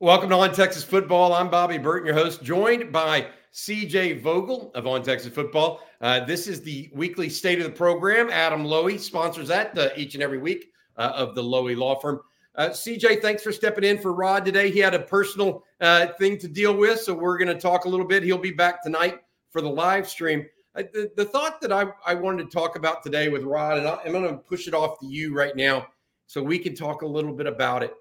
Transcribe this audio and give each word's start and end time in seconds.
Welcome 0.00 0.30
to 0.30 0.36
On 0.36 0.54
Texas 0.54 0.84
Football. 0.84 1.32
I'm 1.32 1.50
Bobby 1.50 1.76
Burton, 1.76 2.06
your 2.06 2.14
host, 2.14 2.40
joined 2.40 2.92
by 2.92 3.26
CJ 3.52 4.20
Vogel 4.20 4.70
of 4.76 4.86
On 4.86 5.02
Texas 5.02 5.34
Football. 5.34 5.80
Uh, 6.00 6.24
this 6.24 6.46
is 6.46 6.62
the 6.62 6.88
weekly 6.92 7.28
state 7.28 7.58
of 7.58 7.64
the 7.64 7.72
program. 7.72 8.30
Adam 8.30 8.62
Loewy 8.62 8.96
sponsors 9.00 9.48
that 9.48 9.76
uh, 9.76 9.88
each 9.96 10.14
and 10.14 10.22
every 10.22 10.38
week 10.38 10.70
uh, 10.98 11.10
of 11.16 11.34
the 11.34 11.42
Loewy 11.42 11.76
Law 11.76 11.98
Firm. 11.98 12.20
Uh, 12.54 12.68
CJ, 12.68 13.20
thanks 13.20 13.42
for 13.42 13.50
stepping 13.50 13.82
in 13.82 13.98
for 13.98 14.12
Rod 14.12 14.44
today. 14.44 14.70
He 14.70 14.78
had 14.78 14.94
a 14.94 15.00
personal 15.00 15.64
uh, 15.80 16.06
thing 16.16 16.38
to 16.38 16.46
deal 16.46 16.76
with, 16.76 17.00
so 17.00 17.12
we're 17.12 17.36
going 17.36 17.52
to 17.52 17.60
talk 17.60 17.84
a 17.84 17.88
little 17.88 18.06
bit. 18.06 18.22
He'll 18.22 18.38
be 18.38 18.52
back 18.52 18.84
tonight 18.84 19.18
for 19.50 19.60
the 19.60 19.68
live 19.68 20.08
stream. 20.08 20.46
Uh, 20.76 20.84
the, 20.92 21.10
the, 21.16 21.24
thought 21.24 21.60
that 21.60 21.72
I, 21.72 21.86
I 22.06 22.14
wanted 22.14 22.48
to 22.48 22.56
talk 22.56 22.76
about 22.76 23.02
today 23.02 23.30
with 23.30 23.42
Rod, 23.42 23.78
and 23.78 23.88
I, 23.88 23.98
I'm 24.04 24.12
going 24.12 24.28
to 24.28 24.36
push 24.36 24.68
it 24.68 24.74
off 24.74 25.00
to 25.00 25.06
you 25.06 25.34
right 25.34 25.56
now 25.56 25.88
so 26.28 26.40
we 26.40 26.60
can 26.60 26.76
talk 26.76 27.02
a 27.02 27.06
little 27.06 27.32
bit 27.32 27.48
about 27.48 27.82
it. 27.82 27.94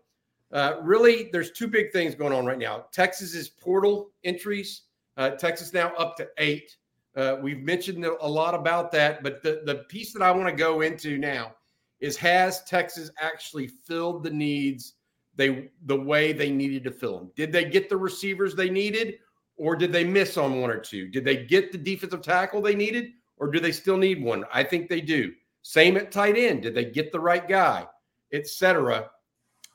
Uh, 0.51 0.75
really, 0.81 1.29
there's 1.31 1.51
two 1.51 1.67
big 1.67 1.91
things 1.91 2.15
going 2.15 2.33
on 2.33 2.45
right 2.45 2.57
now. 2.57 2.85
Texas's 2.91 3.49
portal 3.49 4.11
entries, 4.23 4.83
uh, 5.17 5.31
Texas 5.31 5.73
now 5.73 5.93
up 5.95 6.15
to 6.17 6.27
eight. 6.37 6.77
Uh, 7.15 7.37
we've 7.41 7.61
mentioned 7.61 8.05
a 8.05 8.27
lot 8.27 8.53
about 8.53 8.91
that, 8.91 9.23
but 9.23 9.41
the, 9.41 9.61
the 9.65 9.85
piece 9.89 10.13
that 10.13 10.21
I 10.21 10.31
want 10.31 10.47
to 10.47 10.55
go 10.55 10.81
into 10.81 11.17
now 11.17 11.55
is 11.99 12.15
has 12.17 12.63
Texas 12.63 13.09
actually 13.19 13.67
filled 13.67 14.23
the 14.23 14.29
needs 14.29 14.93
they 15.37 15.69
the 15.85 15.95
way 15.95 16.33
they 16.33 16.49
needed 16.49 16.83
to 16.83 16.91
fill 16.91 17.17
them? 17.19 17.31
Did 17.35 17.51
they 17.51 17.65
get 17.65 17.89
the 17.89 17.97
receivers 17.97 18.55
they 18.55 18.69
needed, 18.69 19.15
or 19.55 19.75
did 19.75 19.91
they 19.91 20.03
miss 20.03 20.35
on 20.35 20.59
one 20.59 20.71
or 20.71 20.79
two? 20.79 21.07
Did 21.07 21.23
they 21.23 21.45
get 21.45 21.71
the 21.71 21.77
defensive 21.77 22.21
tackle 22.21 22.61
they 22.61 22.75
needed, 22.75 23.11
or 23.37 23.49
do 23.49 23.59
they 23.59 23.71
still 23.71 23.97
need 23.97 24.21
one? 24.21 24.43
I 24.51 24.63
think 24.63 24.89
they 24.89 25.01
do. 25.01 25.33
Same 25.61 25.95
at 25.95 26.11
tight 26.11 26.37
end. 26.37 26.63
Did 26.63 26.75
they 26.75 26.85
get 26.85 27.11
the 27.11 27.19
right 27.19 27.47
guy, 27.47 27.85
etc. 28.33 29.09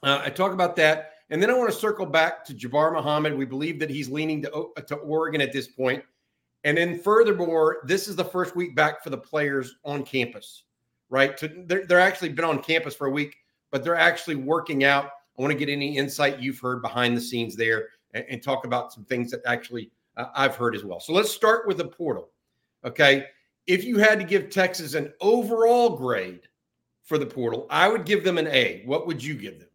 Uh, 0.03 0.23
I 0.25 0.31
talk 0.31 0.53
about 0.53 0.77
that. 0.77 1.11
And 1.31 1.43
then 1.43 1.49
I 1.49 1.55
want 1.55 1.71
to 1.71 1.77
circle 1.79 2.05
back 2.05 2.45
to 2.45 2.55
Jabbar 2.55 2.93
Muhammad. 2.93 3.37
We 3.37 3.47
believe 3.47 3.79
that 3.81 3.89
he's 3.89 4.11
leaning 4.11 4.43
to, 4.43 4.69
to 4.87 4.97
Oregon 4.97 5.41
at 5.41 5.53
this 5.53 5.67
point. 5.67 6.05
And 6.65 6.77
then, 6.77 6.99
furthermore, 6.99 7.79
this 7.87 8.07
is 8.07 8.17
the 8.17 8.25
first 8.25 8.55
week 8.55 8.77
back 8.77 9.03
for 9.03 9.11
the 9.11 9.19
players 9.19 9.77
on 9.85 10.05
campus, 10.05 10.65
right? 11.09 11.37
To, 11.39 11.49
they're, 11.67 11.87
they're 11.87 12.01
actually 12.01 12.29
been 12.29 12.45
on 12.45 12.63
campus 12.63 12.95
for 12.95 13.07
a 13.07 13.11
week, 13.11 13.37
but 13.71 13.83
they're 13.83 13.97
actually 13.97 14.37
working 14.37 14.85
out. 14.85 15.07
I 15.39 15.43
want 15.43 15.53
to 15.53 15.59
get 15.59 15.71
any 15.71 15.97
insight 15.97 16.39
you've 16.39 16.61
heard 16.61 16.83
behind 16.83 17.17
the 17.17 17.21
scenes 17.21 17.57
there 17.57 17.89
and, 18.13 18.25
and 18.29 18.43
talk 18.43 18.67
about 18.67 18.93
some 18.93 19.05
things 19.05 19.31
that 19.31 19.41
actually 19.47 19.91
uh, 20.19 20.27
I've 20.35 20.55
heard 20.55 20.77
as 20.77 20.85
well. 20.85 21.01
So 21.01 21.13
let's 21.15 21.31
start 21.31 21.67
with 21.67 21.79
the 21.79 21.89
portal. 21.89 22.31
Okay. 22.85 23.25
If 23.67 23.85
you 23.85 23.99
had 23.99 24.19
to 24.19 24.25
give 24.25 24.51
Texas 24.51 24.95
an 24.95 25.13
overall 25.21 25.97
grade 25.97 26.43
for 27.03 27.17
the 27.17 27.27
portal, 27.27 27.67
I 27.71 27.89
would 27.89 28.05
give 28.05 28.23
them 28.23 28.39
an 28.39 28.49
A. 28.49 28.83
What 28.85 29.07
would 29.07 29.25
you 29.25 29.35
give 29.35 29.59
them? 29.59 29.69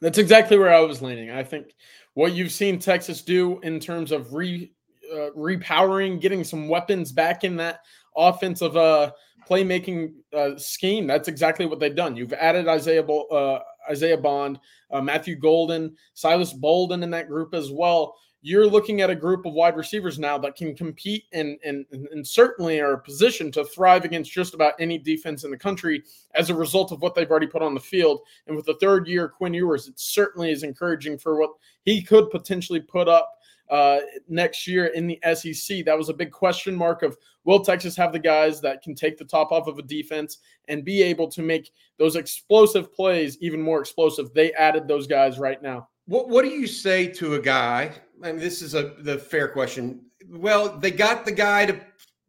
That's 0.00 0.18
exactly 0.18 0.58
where 0.58 0.72
I 0.72 0.80
was 0.80 1.02
leaning. 1.02 1.30
I 1.30 1.42
think 1.42 1.74
what 2.14 2.32
you've 2.32 2.52
seen 2.52 2.78
Texas 2.78 3.22
do 3.22 3.60
in 3.60 3.80
terms 3.80 4.12
of 4.12 4.34
re 4.34 4.72
uh, 5.12 5.30
repowering, 5.36 6.20
getting 6.20 6.44
some 6.44 6.68
weapons 6.68 7.12
back 7.12 7.44
in 7.44 7.56
that 7.56 7.80
offensive 8.16 8.76
uh, 8.76 9.12
playmaking 9.48 10.14
uh, 10.32 10.56
scheme. 10.56 11.06
That's 11.06 11.28
exactly 11.28 11.66
what 11.66 11.78
they've 11.78 11.94
done. 11.94 12.16
You've 12.16 12.32
added 12.32 12.68
Isaiah 12.68 13.04
uh, 13.04 13.60
Isaiah 13.88 14.18
Bond, 14.18 14.58
uh, 14.90 15.00
Matthew 15.00 15.36
Golden, 15.36 15.96
Silas 16.14 16.52
Bolden 16.52 17.02
in 17.02 17.10
that 17.10 17.28
group 17.28 17.54
as 17.54 17.70
well 17.70 18.16
you're 18.46 18.68
looking 18.68 19.00
at 19.00 19.10
a 19.10 19.14
group 19.14 19.44
of 19.44 19.54
wide 19.54 19.76
receivers 19.76 20.20
now 20.20 20.38
that 20.38 20.54
can 20.54 20.72
compete 20.72 21.24
and, 21.32 21.58
and, 21.64 21.84
and 21.90 22.24
certainly 22.24 22.80
are 22.80 22.96
positioned 22.96 23.52
to 23.52 23.64
thrive 23.64 24.04
against 24.04 24.30
just 24.30 24.54
about 24.54 24.74
any 24.78 24.98
defense 24.98 25.42
in 25.42 25.50
the 25.50 25.56
country 25.56 26.04
as 26.36 26.48
a 26.48 26.54
result 26.54 26.92
of 26.92 27.02
what 27.02 27.16
they've 27.16 27.28
already 27.28 27.48
put 27.48 27.60
on 27.60 27.74
the 27.74 27.80
field. 27.80 28.20
And 28.46 28.54
with 28.54 28.64
the 28.64 28.76
third 28.80 29.08
year, 29.08 29.28
Quinn 29.28 29.52
Ewers, 29.52 29.88
it 29.88 29.98
certainly 29.98 30.52
is 30.52 30.62
encouraging 30.62 31.18
for 31.18 31.40
what 31.40 31.50
he 31.82 32.00
could 32.00 32.30
potentially 32.30 32.78
put 32.78 33.08
up 33.08 33.32
uh, 33.68 33.98
next 34.28 34.68
year 34.68 34.86
in 34.86 35.08
the 35.08 35.18
SEC. 35.34 35.84
That 35.84 35.98
was 35.98 36.08
a 36.08 36.14
big 36.14 36.30
question 36.30 36.72
mark 36.72 37.02
of 37.02 37.16
will 37.42 37.64
Texas 37.64 37.96
have 37.96 38.12
the 38.12 38.20
guys 38.20 38.60
that 38.60 38.80
can 38.80 38.94
take 38.94 39.18
the 39.18 39.24
top 39.24 39.50
off 39.50 39.66
of 39.66 39.80
a 39.80 39.82
defense 39.82 40.38
and 40.68 40.84
be 40.84 41.02
able 41.02 41.28
to 41.32 41.42
make 41.42 41.72
those 41.98 42.14
explosive 42.14 42.94
plays 42.94 43.38
even 43.40 43.60
more 43.60 43.80
explosive? 43.80 44.32
They 44.34 44.52
added 44.52 44.86
those 44.86 45.08
guys 45.08 45.40
right 45.40 45.60
now. 45.60 45.88
What 46.06 46.28
What 46.28 46.44
do 46.44 46.50
you 46.50 46.68
say 46.68 47.08
to 47.08 47.34
a 47.34 47.40
guy? 47.40 47.90
I 48.22 48.32
mean, 48.32 48.40
this 48.40 48.62
is 48.62 48.74
a 48.74 48.94
the 49.00 49.18
fair 49.18 49.48
question. 49.48 50.06
Well, 50.28 50.78
they 50.78 50.90
got 50.90 51.24
the 51.24 51.32
guy 51.32 51.66
to. 51.66 51.80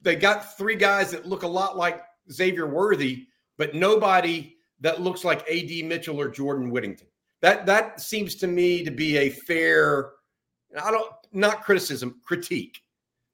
They 0.01 0.15
got 0.15 0.57
three 0.57 0.75
guys 0.75 1.11
that 1.11 1.25
look 1.25 1.43
a 1.43 1.47
lot 1.47 1.77
like 1.77 2.01
Xavier 2.31 2.67
Worthy, 2.67 3.27
but 3.57 3.75
nobody 3.75 4.55
that 4.79 5.01
looks 5.01 5.23
like 5.23 5.49
AD 5.49 5.85
Mitchell 5.85 6.19
or 6.19 6.29
Jordan 6.29 6.69
Whittington. 6.69 7.07
That 7.41 7.65
that 7.65 8.01
seems 8.01 8.35
to 8.35 8.47
me 8.47 8.83
to 8.83 8.91
be 8.91 9.17
a 9.17 9.29
fair. 9.29 10.11
I 10.81 10.91
don't 10.91 11.11
not 11.31 11.63
criticism, 11.63 12.19
critique, 12.23 12.81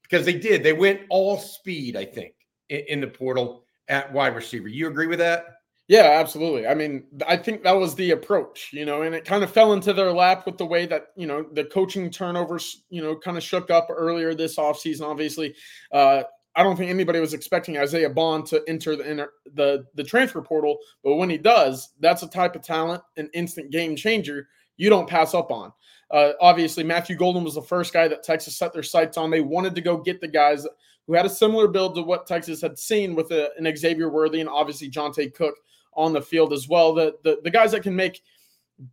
because 0.03 0.25
they 0.25 0.37
did. 0.37 0.63
They 0.63 0.73
went 0.73 1.01
all 1.09 1.37
speed. 1.37 1.95
I 1.95 2.05
think 2.05 2.33
in, 2.69 2.83
in 2.87 3.01
the 3.01 3.07
portal 3.07 3.63
at 3.87 4.11
wide 4.11 4.35
receiver. 4.35 4.67
You 4.67 4.87
agree 4.87 5.07
with 5.07 5.19
that? 5.19 5.45
Yeah, 5.93 6.17
absolutely. 6.19 6.65
I 6.65 6.73
mean, 6.73 7.03
I 7.27 7.37
think 7.37 7.61
that 7.61 7.73
was 7.73 7.93
the 7.93 8.11
approach, 8.11 8.71
you 8.73 8.83
know, 8.83 9.03
and 9.03 9.13
it 9.13 9.25
kind 9.25 9.43
of 9.43 9.51
fell 9.51 9.73
into 9.73 9.93
their 9.93 10.11
lap 10.11 10.43
with 10.47 10.57
the 10.57 10.65
way 10.65 10.87
that, 10.87 11.09
you 11.15 11.27
know, 11.27 11.45
the 11.53 11.65
coaching 11.65 12.09
turnovers, 12.09 12.81
you 12.89 12.99
know, 13.03 13.15
kind 13.15 13.37
of 13.37 13.43
shook 13.43 13.69
up 13.69 13.89
earlier 13.91 14.33
this 14.33 14.57
offseason. 14.57 15.07
Obviously, 15.07 15.53
uh, 15.91 16.23
I 16.55 16.63
don't 16.63 16.75
think 16.77 16.89
anybody 16.89 17.19
was 17.19 17.35
expecting 17.35 17.77
Isaiah 17.77 18.09
Bond 18.09 18.47
to 18.47 18.63
enter 18.67 18.95
the, 18.95 19.27
the 19.53 19.85
the 19.93 20.03
transfer 20.03 20.41
portal, 20.41 20.79
but 21.03 21.17
when 21.17 21.29
he 21.29 21.37
does, 21.37 21.89
that's 21.99 22.23
a 22.23 22.27
type 22.27 22.55
of 22.55 22.63
talent, 22.63 23.03
an 23.17 23.29
instant 23.35 23.69
game 23.71 23.95
changer 23.95 24.47
you 24.77 24.89
don't 24.89 25.07
pass 25.07 25.35
up 25.35 25.51
on. 25.51 25.71
Uh, 26.09 26.31
obviously, 26.41 26.83
Matthew 26.83 27.15
Golden 27.15 27.43
was 27.43 27.53
the 27.53 27.61
first 27.61 27.93
guy 27.93 28.07
that 28.07 28.23
Texas 28.23 28.57
set 28.57 28.73
their 28.73 28.81
sights 28.81 29.15
on. 29.15 29.29
They 29.29 29.41
wanted 29.41 29.75
to 29.75 29.81
go 29.81 29.97
get 29.97 30.21
the 30.21 30.27
guys 30.27 30.65
who 31.05 31.13
had 31.13 31.27
a 31.27 31.29
similar 31.29 31.67
build 31.67 31.93
to 31.93 32.01
what 32.01 32.25
Texas 32.25 32.61
had 32.61 32.79
seen 32.79 33.13
with 33.13 33.29
a, 33.31 33.51
an 33.59 33.71
Xavier 33.77 34.09
Worthy 34.09 34.39
and 34.39 34.49
obviously 34.49 34.89
Johntay 34.89 35.35
Cook 35.35 35.53
on 35.95 36.13
the 36.13 36.21
field 36.21 36.53
as 36.53 36.67
well. 36.67 36.93
The, 36.93 37.15
the 37.23 37.39
the 37.43 37.51
guys 37.51 37.71
that 37.71 37.83
can 37.83 37.95
make 37.95 38.21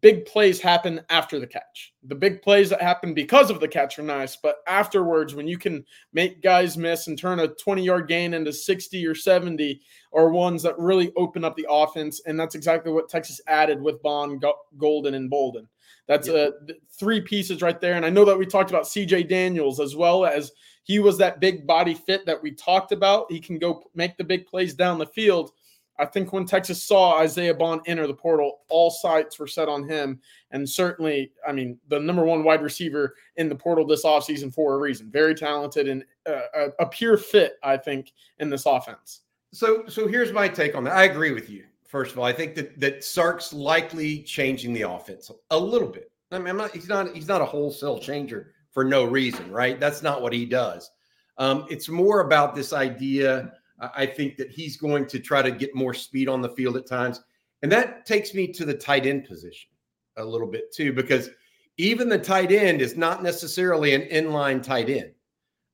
big 0.03 0.27
plays 0.27 0.61
happen 0.61 1.01
after 1.09 1.39
the 1.39 1.47
catch. 1.47 1.95
The 2.05 2.15
big 2.15 2.43
plays 2.43 2.71
that 2.71 2.83
happen 2.83 3.15
because 3.15 3.51
of 3.51 3.61
the 3.61 3.69
catch 3.69 3.99
are 3.99 4.03
nice, 4.03 4.37
but 4.37 4.57
afterwards, 4.67 5.35
when 5.35 5.49
you 5.49 5.59
can 5.59 5.85
make 6.13 6.43
guys 6.43 6.77
miss 6.77 7.07
and 7.07 7.19
turn 7.19 7.41
a 7.41 7.49
20 7.49 7.83
yard 7.83 8.09
gain 8.09 8.35
into 8.35 8.53
60 8.53 9.07
or 9.07 9.15
70, 9.15 9.81
are 10.13 10.31
ones 10.31 10.63
that 10.63 10.79
really 10.79 11.13
open 11.17 11.45
up 11.45 11.57
the 11.57 11.67
offense. 11.69 12.21
And 12.27 12.39
that's 12.39 12.55
exactly 12.55 12.93
what 12.93 13.09
Texas 13.09 13.41
added 13.47 13.81
with 13.81 14.03
Bond, 14.03 14.45
Golden, 14.77 15.15
and 15.15 15.31
Bolden. 15.31 15.69
That's 16.07 16.29
a 16.29 16.53
three 16.99 17.21
pieces 17.21 17.63
right 17.63 17.81
there. 17.81 17.95
And 17.95 18.05
I 18.05 18.11
know 18.11 18.25
that 18.25 18.39
we 18.39 18.45
talked 18.45 18.71
about 18.71 18.83
CJ 18.83 19.29
Daniels 19.29 19.79
as 19.79 19.95
well 19.95 20.27
as 20.27 20.51
he 20.83 20.99
was 20.99 21.17
that 21.19 21.39
big 21.39 21.67
body 21.67 21.95
fit 21.95 22.27
that 22.27 22.43
we 22.43 22.51
talked 22.51 22.91
about. 22.91 23.31
He 23.31 23.39
can 23.39 23.59
go 23.59 23.85
make 23.95 24.17
the 24.17 24.25
big 24.25 24.47
plays 24.47 24.75
down 24.75 24.99
the 24.99 25.07
field. 25.07 25.53
I 26.01 26.07
think 26.07 26.33
when 26.33 26.47
Texas 26.47 26.83
saw 26.83 27.19
Isaiah 27.19 27.53
Bond 27.53 27.83
enter 27.87 28.07
the 28.07 28.15
portal, 28.15 28.61
all 28.71 28.91
sights 28.91 29.39
were 29.39 29.47
set 29.47 29.69
on 29.69 29.87
him. 29.87 30.19
And 30.51 30.67
certainly, 30.69 31.33
I 31.47 31.53
mean, 31.53 31.79
the 31.89 32.01
number 32.01 32.25
one 32.25 32.43
wide 32.43 32.63
receiver 32.63 33.15
in 33.37 33.51
the 33.51 33.55
portal 33.55 33.87
this 33.87 34.05
offseason 34.05 34.53
for 34.53 34.75
a 34.75 34.79
reason. 34.79 35.11
Very 35.11 35.35
talented 35.35 35.89
and 35.89 36.05
uh, 36.27 36.69
a, 36.79 36.87
pure 36.87 37.19
fit, 37.19 37.59
I 37.63 37.77
think, 37.77 38.13
in 38.39 38.49
this 38.49 38.65
offense. 38.65 39.21
So, 39.53 39.85
so 39.89 40.09
here's 40.09 40.33
my 40.33 40.49
take 40.49 40.75
on 40.75 40.85
that. 40.85 40.97
I 40.97 41.05
agree 41.05 41.33
with 41.33 41.51
you. 41.51 41.65
First 41.87 42.13
of 42.13 42.19
all, 42.19 42.25
I 42.25 42.33
think 42.33 42.55
that 42.55 42.79
that 42.79 43.03
Sark's 43.03 43.53
likely 43.53 44.23
changing 44.23 44.73
the 44.73 44.83
offense 44.83 45.31
a 45.51 45.59
little 45.59 45.89
bit. 45.89 46.13
I 46.31 46.39
mean, 46.39 46.57
not, 46.57 46.71
he's 46.71 46.89
not 46.89 47.15
he's 47.15 47.27
not 47.27 47.41
a 47.41 47.45
wholesale 47.45 47.99
changer 47.99 48.53
for 48.71 48.85
no 48.85 49.05
reason, 49.05 49.51
right? 49.51 49.79
That's 49.81 50.01
not 50.01 50.23
what 50.23 50.33
he 50.33 50.47
does. 50.47 50.89
Um, 51.37 51.67
it's 51.69 51.89
more 51.89 52.21
about 52.21 52.55
this 52.55 52.73
idea 52.73 53.55
I 53.81 54.07
think 54.07 54.37
that 54.37 54.51
he's 54.51 54.77
going 54.77 55.07
to 55.07 55.19
try 55.19 55.43
to 55.43 55.51
get 55.51 55.75
more 55.75 55.95
speed 55.95 56.29
on 56.29 56.43
the 56.43 56.51
field 56.51 56.77
at 56.77 56.87
times. 56.87 57.23
And 57.63 57.73
that 57.73 58.07
takes 58.07 58.35
me 58.35 58.47
to 58.49 58.65
the 58.65 58.75
tight 58.75 59.07
end 59.07 59.25
position 59.25 59.71
a 60.17 60.25
little 60.25 60.47
bit 60.47 60.73
too, 60.73 60.93
because 60.93 61.31
even 61.77 62.09
the 62.09 62.19
tight 62.19 62.53
end 62.53 62.83
is 62.83 62.97
not 62.97 63.23
necessarily 63.23 63.95
an 63.95 64.03
inline 64.03 64.63
tight 64.63 64.91
end. 64.91 65.13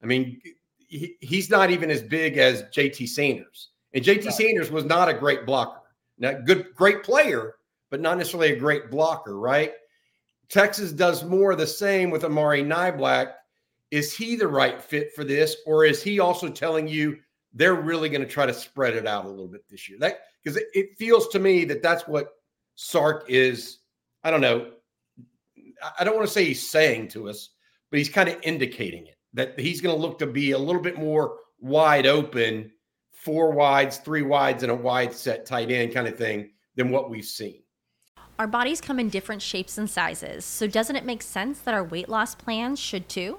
I 0.02 0.06
mean, 0.06 0.40
he, 0.88 1.16
he's 1.20 1.50
not 1.50 1.70
even 1.70 1.90
as 1.90 2.02
big 2.02 2.38
as 2.38 2.62
JT 2.64 3.08
Sanders. 3.08 3.70
And 3.92 4.04
JT 4.04 4.26
right. 4.26 4.34
Sanders 4.34 4.70
was 4.70 4.84
not 4.84 5.08
a 5.08 5.14
great 5.14 5.46
blocker. 5.46 5.80
Now, 6.18 6.32
good, 6.32 6.74
great 6.74 7.02
player, 7.02 7.56
but 7.90 8.00
not 8.00 8.18
necessarily 8.18 8.52
a 8.52 8.58
great 8.58 8.90
blocker, 8.90 9.38
right? 9.38 9.72
Texas 10.48 10.92
does 10.92 11.24
more 11.24 11.52
of 11.52 11.58
the 11.58 11.66
same 11.66 12.10
with 12.10 12.24
Amari 12.24 12.62
Niblack, 12.62 13.32
is 13.90 14.16
he 14.16 14.36
the 14.36 14.46
right 14.46 14.80
fit 14.80 15.14
for 15.14 15.24
this, 15.24 15.56
or 15.66 15.84
is 15.84 16.02
he 16.02 16.20
also 16.20 16.48
telling 16.48 16.86
you 16.86 17.18
they're 17.56 17.74
really 17.74 18.08
going 18.08 18.20
to 18.20 18.28
try 18.28 18.46
to 18.46 18.54
spread 18.54 18.94
it 18.94 19.06
out 19.06 19.24
a 19.24 19.28
little 19.28 19.48
bit 19.48 19.62
this 19.68 19.88
year? 19.88 19.98
That 19.98 20.20
because 20.44 20.56
it, 20.56 20.66
it 20.74 20.98
feels 20.98 21.28
to 21.28 21.38
me 21.38 21.64
that 21.64 21.82
that's 21.82 22.06
what 22.06 22.34
Sark 22.76 23.24
is. 23.28 23.78
I 24.22 24.30
don't 24.30 24.40
know. 24.40 24.70
I 25.98 26.04
don't 26.04 26.14
want 26.14 26.26
to 26.26 26.32
say 26.32 26.44
he's 26.44 26.68
saying 26.68 27.08
to 27.08 27.28
us, 27.28 27.50
but 27.90 27.98
he's 27.98 28.08
kind 28.08 28.28
of 28.28 28.38
indicating 28.42 29.06
it 29.06 29.16
that 29.34 29.58
he's 29.58 29.80
going 29.80 29.94
to 29.94 30.00
look 30.00 30.18
to 30.18 30.26
be 30.26 30.52
a 30.52 30.58
little 30.58 30.80
bit 30.80 30.98
more 30.98 31.36
wide 31.60 32.06
open, 32.06 32.72
four 33.12 33.52
wides, 33.52 33.98
three 33.98 34.22
wides, 34.22 34.62
and 34.62 34.72
a 34.72 34.74
wide 34.74 35.12
set 35.12 35.46
tight 35.46 35.70
end 35.70 35.92
kind 35.92 36.06
of 36.06 36.16
thing 36.16 36.50
than 36.74 36.90
what 36.90 37.10
we've 37.10 37.24
seen. 37.24 37.62
Our 38.38 38.46
bodies 38.46 38.82
come 38.82 38.98
in 38.98 39.08
different 39.08 39.40
shapes 39.40 39.78
and 39.78 39.88
sizes, 39.88 40.44
so 40.44 40.66
doesn't 40.66 40.96
it 40.96 41.04
make 41.04 41.22
sense 41.22 41.60
that 41.60 41.72
our 41.72 41.84
weight 41.84 42.08
loss 42.08 42.34
plans 42.34 42.78
should 42.78 43.08
too? 43.08 43.38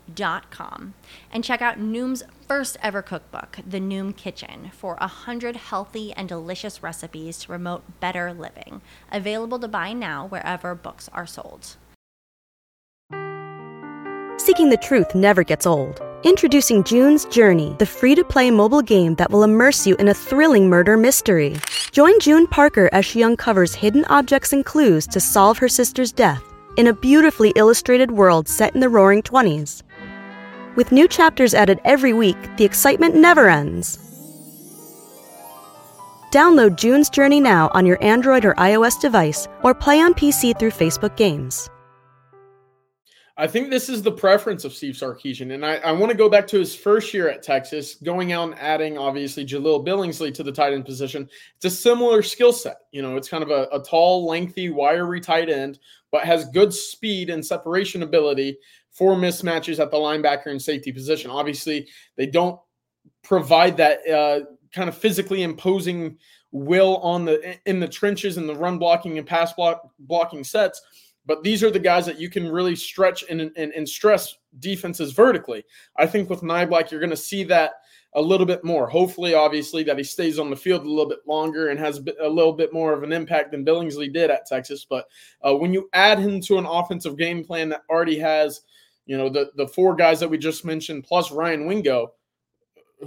Dot 0.15 0.49
com 0.51 0.93
and 1.31 1.43
check 1.43 1.61
out 1.61 1.79
Noom's 1.79 2.23
first 2.47 2.77
ever 2.81 3.01
cookbook, 3.01 3.59
The 3.65 3.79
Noom 3.79 4.15
Kitchen, 4.15 4.71
for 4.73 4.97
a 4.99 5.07
hundred 5.07 5.55
healthy 5.55 6.11
and 6.13 6.27
delicious 6.27 6.81
recipes 6.81 7.39
to 7.39 7.47
promote 7.47 7.99
better 7.99 8.33
living. 8.33 8.81
Available 9.11 9.59
to 9.59 9.67
buy 9.67 9.93
now 9.93 10.27
wherever 10.27 10.75
books 10.75 11.09
are 11.13 11.27
sold. 11.27 11.77
Seeking 14.37 14.69
the 14.69 14.77
truth 14.81 15.13
never 15.13 15.43
gets 15.43 15.67
old. 15.67 16.01
Introducing 16.23 16.83
June's 16.83 17.25
Journey, 17.25 17.75
the 17.79 17.85
free 17.85 18.15
to 18.15 18.23
play 18.23 18.51
mobile 18.51 18.81
game 18.81 19.15
that 19.15 19.31
will 19.31 19.43
immerse 19.43 19.85
you 19.85 19.95
in 19.95 20.07
a 20.07 20.13
thrilling 20.13 20.67
murder 20.67 20.97
mystery. 20.97 21.57
Join 21.91 22.19
June 22.19 22.47
Parker 22.47 22.89
as 22.91 23.05
she 23.05 23.23
uncovers 23.23 23.75
hidden 23.75 24.05
objects 24.05 24.51
and 24.51 24.65
clues 24.65 25.05
to 25.07 25.19
solve 25.19 25.57
her 25.59 25.69
sister's 25.69 26.11
death 26.11 26.43
in 26.77 26.87
a 26.87 26.93
beautifully 26.93 27.51
illustrated 27.55 28.11
world 28.11 28.47
set 28.47 28.73
in 28.73 28.81
the 28.81 28.89
roaring 28.89 29.21
20s. 29.21 29.83
With 30.75 30.93
new 30.93 31.07
chapters 31.07 31.53
added 31.53 31.81
every 31.83 32.13
week, 32.13 32.37
the 32.55 32.63
excitement 32.63 33.13
never 33.13 33.49
ends. 33.49 33.97
Download 36.31 36.77
June's 36.77 37.09
Journey 37.09 37.41
now 37.41 37.69
on 37.73 37.85
your 37.85 38.01
Android 38.01 38.45
or 38.45 38.53
iOS 38.53 38.99
device 39.01 39.49
or 39.63 39.73
play 39.73 39.99
on 39.99 40.13
PC 40.13 40.57
through 40.57 40.71
Facebook 40.71 41.17
Games. 41.17 41.69
I 43.35 43.47
think 43.47 43.69
this 43.69 43.89
is 43.89 44.01
the 44.01 44.11
preference 44.11 44.63
of 44.63 44.71
Steve 44.71 44.93
Sarkisian. 44.93 45.53
And 45.53 45.65
I, 45.65 45.77
I 45.77 45.91
want 45.91 46.11
to 46.11 46.17
go 46.17 46.29
back 46.29 46.47
to 46.47 46.59
his 46.59 46.75
first 46.75 47.13
year 47.13 47.27
at 47.27 47.41
Texas, 47.41 47.95
going 47.95 48.31
out 48.31 48.51
and 48.51 48.59
adding, 48.59 48.97
obviously, 48.97 49.45
Jahleel 49.45 49.85
Billingsley 49.85 50.33
to 50.35 50.43
the 50.43 50.51
tight 50.51 50.73
end 50.73 50.85
position. 50.85 51.27
It's 51.55 51.65
a 51.65 51.69
similar 51.69 52.21
skill 52.21 52.53
set. 52.53 52.77
You 52.91 53.01
know, 53.01 53.17
it's 53.17 53.27
kind 53.27 53.43
of 53.43 53.49
a, 53.49 53.67
a 53.73 53.81
tall, 53.81 54.25
lengthy, 54.25 54.69
wiry 54.69 55.19
tight 55.19 55.49
end, 55.49 55.79
but 56.11 56.23
has 56.23 56.45
good 56.49 56.73
speed 56.73 57.29
and 57.29 57.45
separation 57.45 58.03
ability 58.03 58.57
for 58.91 59.15
mismatches 59.15 59.79
at 59.79 59.91
the 59.91 59.97
linebacker 59.97 60.47
and 60.47 60.61
safety 60.61 60.91
position. 60.91 61.31
Obviously, 61.31 61.87
they 62.17 62.25
don't 62.25 62.59
provide 63.23 63.77
that 63.77 64.07
uh, 64.07 64.41
kind 64.73 64.89
of 64.89 64.97
physically 64.97 65.43
imposing 65.43 66.17
will 66.51 66.97
on 66.97 67.23
the 67.23 67.57
in 67.65 67.79
the 67.79 67.87
trenches 67.87 68.37
and 68.37 68.47
the 68.47 68.55
run 68.55 68.77
blocking 68.77 69.17
and 69.17 69.25
pass 69.25 69.53
block 69.53 69.89
blocking 69.99 70.43
sets 70.43 70.81
but 71.25 71.43
these 71.43 71.63
are 71.63 71.71
the 71.71 71.79
guys 71.79 72.05
that 72.05 72.19
you 72.19 72.29
can 72.29 72.51
really 72.51 72.75
stretch 72.75 73.23
and, 73.29 73.41
and, 73.41 73.71
and 73.71 73.87
stress 73.87 74.37
defenses 74.59 75.13
vertically. 75.13 75.63
I 75.95 76.07
think 76.07 76.29
with 76.29 76.41
Niblack, 76.41 76.89
you're 76.89 76.99
going 76.99 77.11
to 77.11 77.17
see 77.17 77.43
that 77.45 77.73
a 78.15 78.21
little 78.21 78.45
bit 78.45 78.63
more. 78.63 78.87
Hopefully, 78.87 79.33
obviously, 79.33 79.83
that 79.83 79.97
he 79.97 80.03
stays 80.03 80.39
on 80.39 80.49
the 80.49 80.55
field 80.55 80.83
a 80.83 80.89
little 80.89 81.07
bit 81.07 81.19
longer 81.27 81.69
and 81.69 81.79
has 81.79 82.01
a 82.19 82.27
little 82.27 82.53
bit 82.53 82.73
more 82.73 82.91
of 82.91 83.03
an 83.03 83.13
impact 83.13 83.51
than 83.51 83.63
Billingsley 83.63 84.11
did 84.11 84.31
at 84.31 84.47
Texas. 84.47 84.85
But 84.89 85.05
uh, 85.47 85.55
when 85.55 85.73
you 85.73 85.89
add 85.93 86.19
him 86.19 86.41
to 86.41 86.57
an 86.57 86.65
offensive 86.65 87.17
game 87.17 87.43
plan 87.43 87.69
that 87.69 87.83
already 87.89 88.19
has, 88.19 88.61
you 89.05 89.17
know, 89.17 89.29
the 89.29 89.51
the 89.55 89.67
four 89.67 89.95
guys 89.95 90.19
that 90.19 90.29
we 90.29 90.37
just 90.37 90.65
mentioned 90.65 91.03
plus 91.03 91.31
Ryan 91.31 91.65
Wingo, 91.65 92.13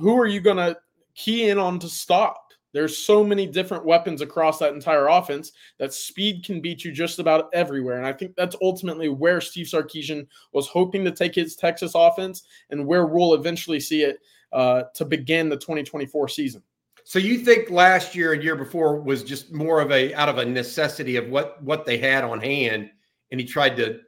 who 0.00 0.18
are 0.18 0.26
you 0.26 0.40
going 0.40 0.56
to 0.56 0.76
key 1.14 1.48
in 1.48 1.58
on 1.58 1.78
to 1.80 1.88
stop? 1.88 2.44
There's 2.72 2.98
so 2.98 3.22
many 3.22 3.46
different 3.46 3.86
weapons 3.86 4.20
across 4.20 4.58
that 4.58 4.74
entire 4.74 5.06
offense 5.06 5.52
that 5.78 5.94
speed 5.94 6.44
can 6.44 6.60
beat 6.60 6.84
you 6.84 6.90
just 6.90 7.20
about 7.20 7.48
everywhere. 7.54 7.98
And 7.98 8.06
I 8.06 8.12
think 8.12 8.34
that's 8.34 8.56
ultimately 8.60 9.08
where 9.08 9.40
Steve 9.40 9.66
Sarkisian 9.66 10.26
was 10.52 10.66
hoping 10.66 11.04
to 11.04 11.12
take 11.12 11.36
his 11.36 11.54
Texas 11.54 11.92
offense 11.94 12.42
and 12.70 12.84
where 12.84 13.06
we'll 13.06 13.34
eventually 13.34 13.78
see 13.78 14.02
it 14.02 14.18
uh, 14.52 14.84
to 14.94 15.04
begin 15.04 15.48
the 15.48 15.56
2024 15.56 16.28
season. 16.28 16.64
So 17.04 17.20
you 17.20 17.38
think 17.38 17.70
last 17.70 18.16
year 18.16 18.32
and 18.32 18.42
year 18.42 18.56
before 18.56 19.00
was 19.00 19.22
just 19.22 19.52
more 19.52 19.80
of 19.80 19.92
a 19.92 20.12
out 20.14 20.28
of 20.28 20.38
a 20.38 20.44
necessity 20.44 21.16
of 21.16 21.28
what 21.28 21.62
what 21.62 21.84
they 21.84 21.98
had 21.98 22.24
on 22.24 22.40
hand, 22.40 22.90
and 23.30 23.38
he 23.38 23.46
tried 23.46 23.76
to. 23.76 24.00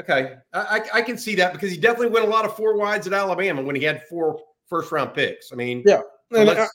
Okay, 0.00 0.36
I, 0.54 0.82
I 0.94 1.02
can 1.02 1.18
see 1.18 1.34
that 1.34 1.52
because 1.52 1.70
he 1.70 1.76
definitely 1.76 2.08
went 2.08 2.26
a 2.26 2.28
lot 2.28 2.44
of 2.44 2.56
four 2.56 2.76
wides 2.76 3.06
at 3.06 3.12
Alabama 3.12 3.62
when 3.62 3.76
he 3.76 3.84
had 3.84 4.02
four 4.08 4.40
first 4.66 4.90
round 4.90 5.12
picks. 5.12 5.52
I 5.52 5.56
mean, 5.56 5.82
yeah, 5.84 6.00
and 6.30 6.48
I, 6.50 6.66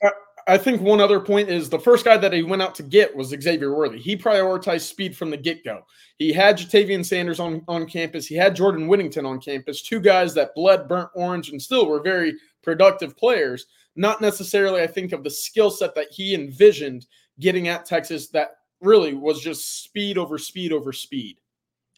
I 0.48 0.58
think 0.58 0.82
one 0.82 1.02
other 1.02 1.20
point 1.20 1.50
is 1.50 1.70
the 1.70 1.80
first 1.80 2.06
guy 2.06 2.16
that 2.16 2.32
he 2.32 2.42
went 2.42 2.62
out 2.62 2.74
to 2.76 2.84
get 2.84 3.14
was 3.14 3.30
Xavier 3.30 3.76
Worthy. 3.76 4.00
He 4.00 4.16
prioritized 4.16 4.82
speed 4.82 5.16
from 5.16 5.30
the 5.30 5.36
get 5.36 5.64
go. 5.66 5.82
He 6.20 6.32
had 6.32 6.58
Ja'Tavion 6.58 7.06
Sanders 7.06 7.42
on, 7.42 7.64
on 7.68 7.86
campus. 7.86 8.26
He 8.26 8.36
had 8.36 8.56
Jordan 8.56 8.88
Whittington 8.88 9.26
on 9.26 9.42
campus, 9.42 9.82
two 9.82 10.00
guys 10.00 10.34
that 10.36 10.56
bled 10.56 10.88
burnt 10.88 11.10
orange 11.16 11.50
and 11.50 11.62
still 11.62 11.88
were 11.88 12.02
very 12.02 12.34
productive 12.64 13.18
players. 13.18 13.66
Not 13.98 14.22
necessarily, 14.22 14.82
I 14.82 14.88
think, 14.88 15.12
of 15.12 15.24
the 15.24 15.30
skill 15.30 15.70
set 15.70 15.96
that 15.96 16.12
he 16.12 16.34
envisioned 16.34 17.08
getting 17.40 17.68
at 17.68 17.86
Texas 17.86 18.30
that 18.30 18.52
really 18.80 19.16
was 19.16 19.42
just 19.42 19.84
speed 19.84 20.18
over 20.18 20.38
speed 20.38 20.72
over 20.72 20.94
speed. 20.94 21.40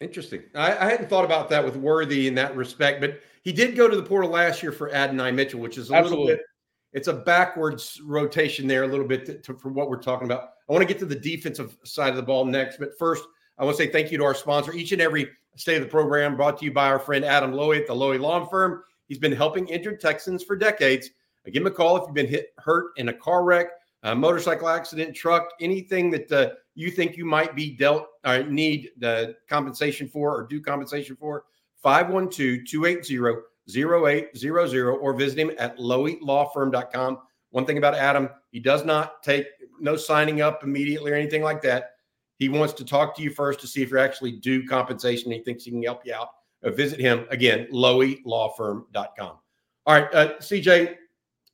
Interesting. 0.00 0.42
I, 0.54 0.76
I 0.76 0.90
hadn't 0.90 1.10
thought 1.10 1.24
about 1.24 1.50
that 1.50 1.64
with 1.64 1.76
Worthy 1.76 2.26
in 2.26 2.34
that 2.36 2.56
respect, 2.56 3.00
but 3.00 3.20
he 3.42 3.52
did 3.52 3.76
go 3.76 3.88
to 3.88 3.96
the 3.96 4.02
portal 4.02 4.30
last 4.30 4.62
year 4.62 4.72
for 4.72 4.92
Adonai 4.94 5.30
Mitchell, 5.30 5.60
which 5.60 5.78
is 5.78 5.90
a 5.90 5.94
Absolutely. 5.94 6.26
little 6.26 6.36
bit 6.38 6.46
it's 6.92 7.08
a 7.08 7.12
backwards 7.12 8.00
rotation 8.04 8.66
there 8.66 8.82
a 8.82 8.88
little 8.88 9.06
bit 9.06 9.24
to, 9.26 9.38
to, 9.38 9.54
for 9.54 9.68
what 9.70 9.88
we're 9.88 10.02
talking 10.02 10.26
about. 10.26 10.50
I 10.68 10.72
want 10.72 10.82
to 10.82 10.88
get 10.88 10.98
to 11.00 11.06
the 11.06 11.14
defensive 11.14 11.76
side 11.84 12.10
of 12.10 12.16
the 12.16 12.22
ball 12.22 12.44
next, 12.44 12.78
but 12.78 12.98
first, 12.98 13.24
I 13.58 13.64
want 13.64 13.76
to 13.76 13.82
say 13.82 13.90
thank 13.90 14.10
you 14.10 14.18
to 14.18 14.24
our 14.24 14.34
sponsor. 14.34 14.72
Each 14.72 14.92
and 14.92 15.00
every 15.00 15.30
state 15.56 15.76
of 15.76 15.82
the 15.82 15.88
program 15.88 16.36
brought 16.36 16.58
to 16.58 16.64
you 16.64 16.72
by 16.72 16.88
our 16.88 16.98
friend 16.98 17.24
Adam 17.24 17.52
Loewy 17.52 17.80
at 17.80 17.86
the 17.86 17.94
Loewy 17.94 18.18
Law 18.18 18.44
Firm. 18.46 18.82
He's 19.06 19.18
been 19.18 19.32
helping 19.32 19.68
injured 19.68 20.00
Texans 20.00 20.42
for 20.42 20.56
decades. 20.56 21.10
Give 21.46 21.62
him 21.62 21.66
a 21.66 21.70
call 21.70 21.96
if 21.96 22.04
you've 22.06 22.14
been 22.14 22.28
hit, 22.28 22.52
hurt 22.58 22.92
in 22.96 23.08
a 23.08 23.12
car 23.12 23.44
wreck, 23.44 23.68
a 24.02 24.14
motorcycle 24.14 24.68
accident, 24.68 25.16
truck, 25.16 25.48
anything 25.60 26.10
that 26.10 26.30
uh, 26.32 26.50
you 26.80 26.90
think 26.90 27.16
you 27.16 27.24
might 27.24 27.54
be 27.54 27.70
dealt 27.70 28.06
or 28.24 28.32
uh, 28.32 28.38
need 28.38 28.90
the 28.98 29.36
compensation 29.48 30.08
for 30.08 30.34
or 30.34 30.46
do 30.46 30.60
compensation 30.60 31.14
for. 31.14 31.44
512 31.82 32.66
280 32.66 33.42
0800 33.68 34.90
or 34.90 35.14
visit 35.14 35.38
him 35.38 35.50
at 35.58 35.76
loewylawfirm.com. 35.78 37.18
One 37.50 37.66
thing 37.66 37.78
about 37.78 37.94
Adam, 37.94 38.28
he 38.50 38.60
does 38.60 38.84
not 38.84 39.22
take 39.22 39.46
no 39.78 39.96
signing 39.96 40.40
up 40.40 40.64
immediately 40.64 41.12
or 41.12 41.14
anything 41.14 41.42
like 41.42 41.62
that. 41.62 41.90
He 42.36 42.48
wants 42.48 42.72
to 42.74 42.84
talk 42.84 43.14
to 43.16 43.22
you 43.22 43.30
first 43.30 43.60
to 43.60 43.66
see 43.66 43.82
if 43.82 43.90
you're 43.90 43.98
actually 43.98 44.32
due 44.32 44.66
compensation. 44.66 45.30
He 45.30 45.40
thinks 45.40 45.64
he 45.64 45.70
can 45.70 45.82
help 45.82 46.06
you 46.06 46.14
out. 46.14 46.28
Uh, 46.64 46.70
visit 46.70 47.00
him 47.00 47.26
again, 47.30 47.66
loewylawfirm.com. 47.72 49.38
All 49.86 49.94
right, 49.94 50.14
uh, 50.14 50.38
CJ, 50.38 50.96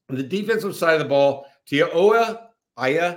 the 0.08 0.22
defensive 0.22 0.76
side 0.76 0.94
of 0.94 1.00
the 1.00 1.08
ball, 1.08 1.46
Tioa 1.68 2.38
Aya 2.76 3.16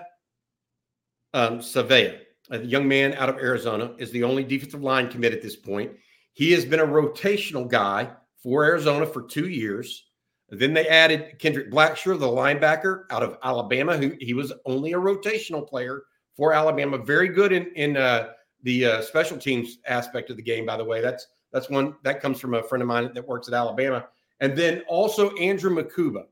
um, 1.33 1.59
Savea, 1.59 2.19
a 2.49 2.59
young 2.59 2.87
man 2.87 3.13
out 3.13 3.29
of 3.29 3.37
Arizona, 3.37 3.93
is 3.97 4.11
the 4.11 4.23
only 4.23 4.43
defensive 4.43 4.81
line 4.81 5.09
commit 5.09 5.33
at 5.33 5.41
this 5.41 5.55
point. 5.55 5.91
He 6.33 6.51
has 6.53 6.65
been 6.65 6.79
a 6.79 6.85
rotational 6.85 7.69
guy 7.69 8.11
for 8.41 8.63
Arizona 8.63 9.05
for 9.05 9.23
two 9.23 9.49
years. 9.49 10.05
Then 10.49 10.73
they 10.73 10.87
added 10.87 11.37
Kendrick 11.37 11.69
Blackshear, 11.69 12.17
the 12.17 12.25
linebacker 12.25 13.03
out 13.11 13.21
of 13.21 13.37
Alabama, 13.43 13.97
who 13.97 14.15
he 14.19 14.33
was 14.33 14.51
only 14.65 14.93
a 14.93 14.97
rotational 14.97 15.67
player 15.67 16.03
for 16.35 16.53
Alabama. 16.53 16.97
Very 16.97 17.27
good 17.27 17.51
in 17.51 17.67
in 17.75 17.97
uh, 17.97 18.29
the 18.63 18.85
uh, 18.85 19.01
special 19.01 19.37
teams 19.37 19.77
aspect 19.85 20.29
of 20.29 20.37
the 20.37 20.43
game, 20.43 20.65
by 20.65 20.77
the 20.77 20.85
way. 20.85 21.01
That's 21.01 21.27
That's 21.51 21.69
one 21.69 21.95
that 22.03 22.21
comes 22.21 22.39
from 22.39 22.55
a 22.55 22.63
friend 22.63 22.81
of 22.81 22.87
mine 22.87 23.11
that 23.13 23.27
works 23.27 23.47
at 23.47 23.53
Alabama. 23.53 24.07
And 24.39 24.57
then 24.57 24.83
also 24.87 25.35
Andrew 25.35 25.69
Mukuba, 25.69 26.23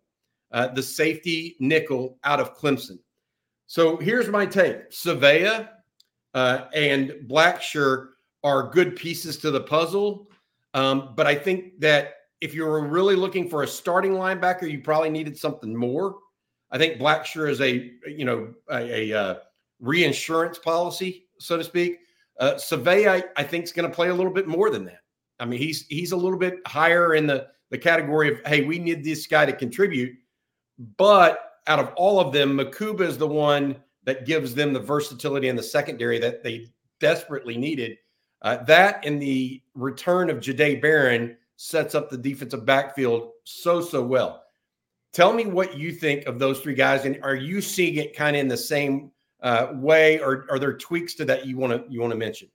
uh, 0.52 0.68
the 0.70 0.84
safety 0.84 1.56
nickel 1.60 2.18
out 2.24 2.40
of 2.40 2.58
Clemson. 2.58 3.00
So 3.68 3.98
here's 3.98 4.30
my 4.30 4.46
take 4.46 4.90
Savea 4.92 5.70
uh, 6.34 6.66
and 6.74 7.12
Blackshear 7.28 8.10
are 8.44 8.70
good 8.70 8.96
pieces 8.96 9.38
to 9.38 9.52
the 9.52 9.62
puzzle. 9.62 10.30
Um, 10.74 11.14
but 11.16 11.28
I 11.28 11.36
think 11.36 11.80
that 11.80 12.14
if 12.40 12.54
you 12.54 12.66
were 12.66 12.88
really 12.88 13.16
looking 13.16 13.50
for 13.50 13.64
a 13.64 13.68
starting 13.68 14.14
linebacker, 14.14 14.70
you 14.70 14.82
probably 14.82 15.10
needed 15.10 15.38
something 15.38 15.76
more. 15.76 16.16
I 16.72 16.78
think 16.78 17.00
Blackshear 17.00 17.50
is 17.50 17.62
a 17.62 17.92
you 18.08 18.26
know 18.26 18.54
a, 18.70 19.12
a 19.12 19.20
uh, 19.20 19.36
reinsurance 19.80 20.58
policy, 20.58 21.28
so 21.40 21.58
to 21.58 21.64
speak. 21.64 22.00
Uh, 22.40 22.54
Savea, 22.54 23.10
I, 23.10 23.24
I 23.36 23.44
think, 23.44 23.64
is 23.64 23.72
going 23.72 23.90
to 23.90 23.96
play 23.96 24.10
a 24.10 24.14
little 24.14 24.34
bit 24.34 24.48
more 24.48 24.70
than 24.70 24.86
that. 24.86 25.02
I 25.40 25.46
mean, 25.46 25.60
he's 25.60 25.88
he's 25.88 26.12
a 26.12 26.18
little 26.18 26.38
bit 26.38 26.56
higher 26.66 27.16
in 27.16 27.26
the 27.26 27.48
the 27.70 27.78
category 27.78 28.32
of 28.32 28.40
hey, 28.46 28.64
we 28.64 28.80
need 28.80 29.04
this 29.04 29.28
guy 29.28 29.46
to 29.46 29.54
contribute. 29.54 30.16
But 30.98 31.47
out 31.68 31.80
of 31.80 31.92
all 31.96 32.20
of 32.20 32.34
them, 32.34 32.58
Mukuba 32.58 33.02
is 33.02 33.18
the 33.18 33.28
one 33.28 33.76
that 34.04 34.26
gives 34.26 34.56
them 34.56 34.74
the 34.74 34.80
versatility 34.80 35.50
in 35.50 35.56
the 35.56 35.64
secondary 35.64 36.18
that 36.20 36.44
they 36.44 36.68
desperately 37.00 37.58
needed. 37.58 37.98
Uh, 38.42 38.64
that 38.64 39.06
and 39.06 39.22
the 39.22 39.62
return 39.74 40.30
of 40.30 40.38
Jahdae 40.38 40.82
Barron 40.82 41.38
sets 41.58 41.96
up 41.96 42.10
the 42.10 42.18
defensive 42.18 42.66
backfield 42.66 43.32
so 43.44 43.82
so 43.82 44.04
well. 44.04 44.44
Tell 45.14 45.34
me 45.34 45.46
what 45.46 45.78
you 45.78 45.92
think 45.92 46.26
of 46.26 46.38
those 46.38 46.60
three 46.60 46.76
guys, 46.76 47.06
and 47.06 47.20
are 47.24 47.36
you 47.36 47.62
seeing 47.62 47.96
it 47.96 48.16
kind 48.16 48.36
of 48.36 48.42
in 48.42 48.48
the 48.48 48.58
same 48.58 49.12
uh, 49.42 49.70
way, 49.74 50.20
or 50.20 50.46
are 50.52 50.60
there 50.60 50.78
tweaks 50.78 51.16
to 51.16 51.26
that 51.26 51.46
you 51.46 51.58
want 51.58 51.74
to 51.74 51.92
you 51.92 52.00
want 52.00 52.12
to 52.12 52.18
mention? 52.18 52.50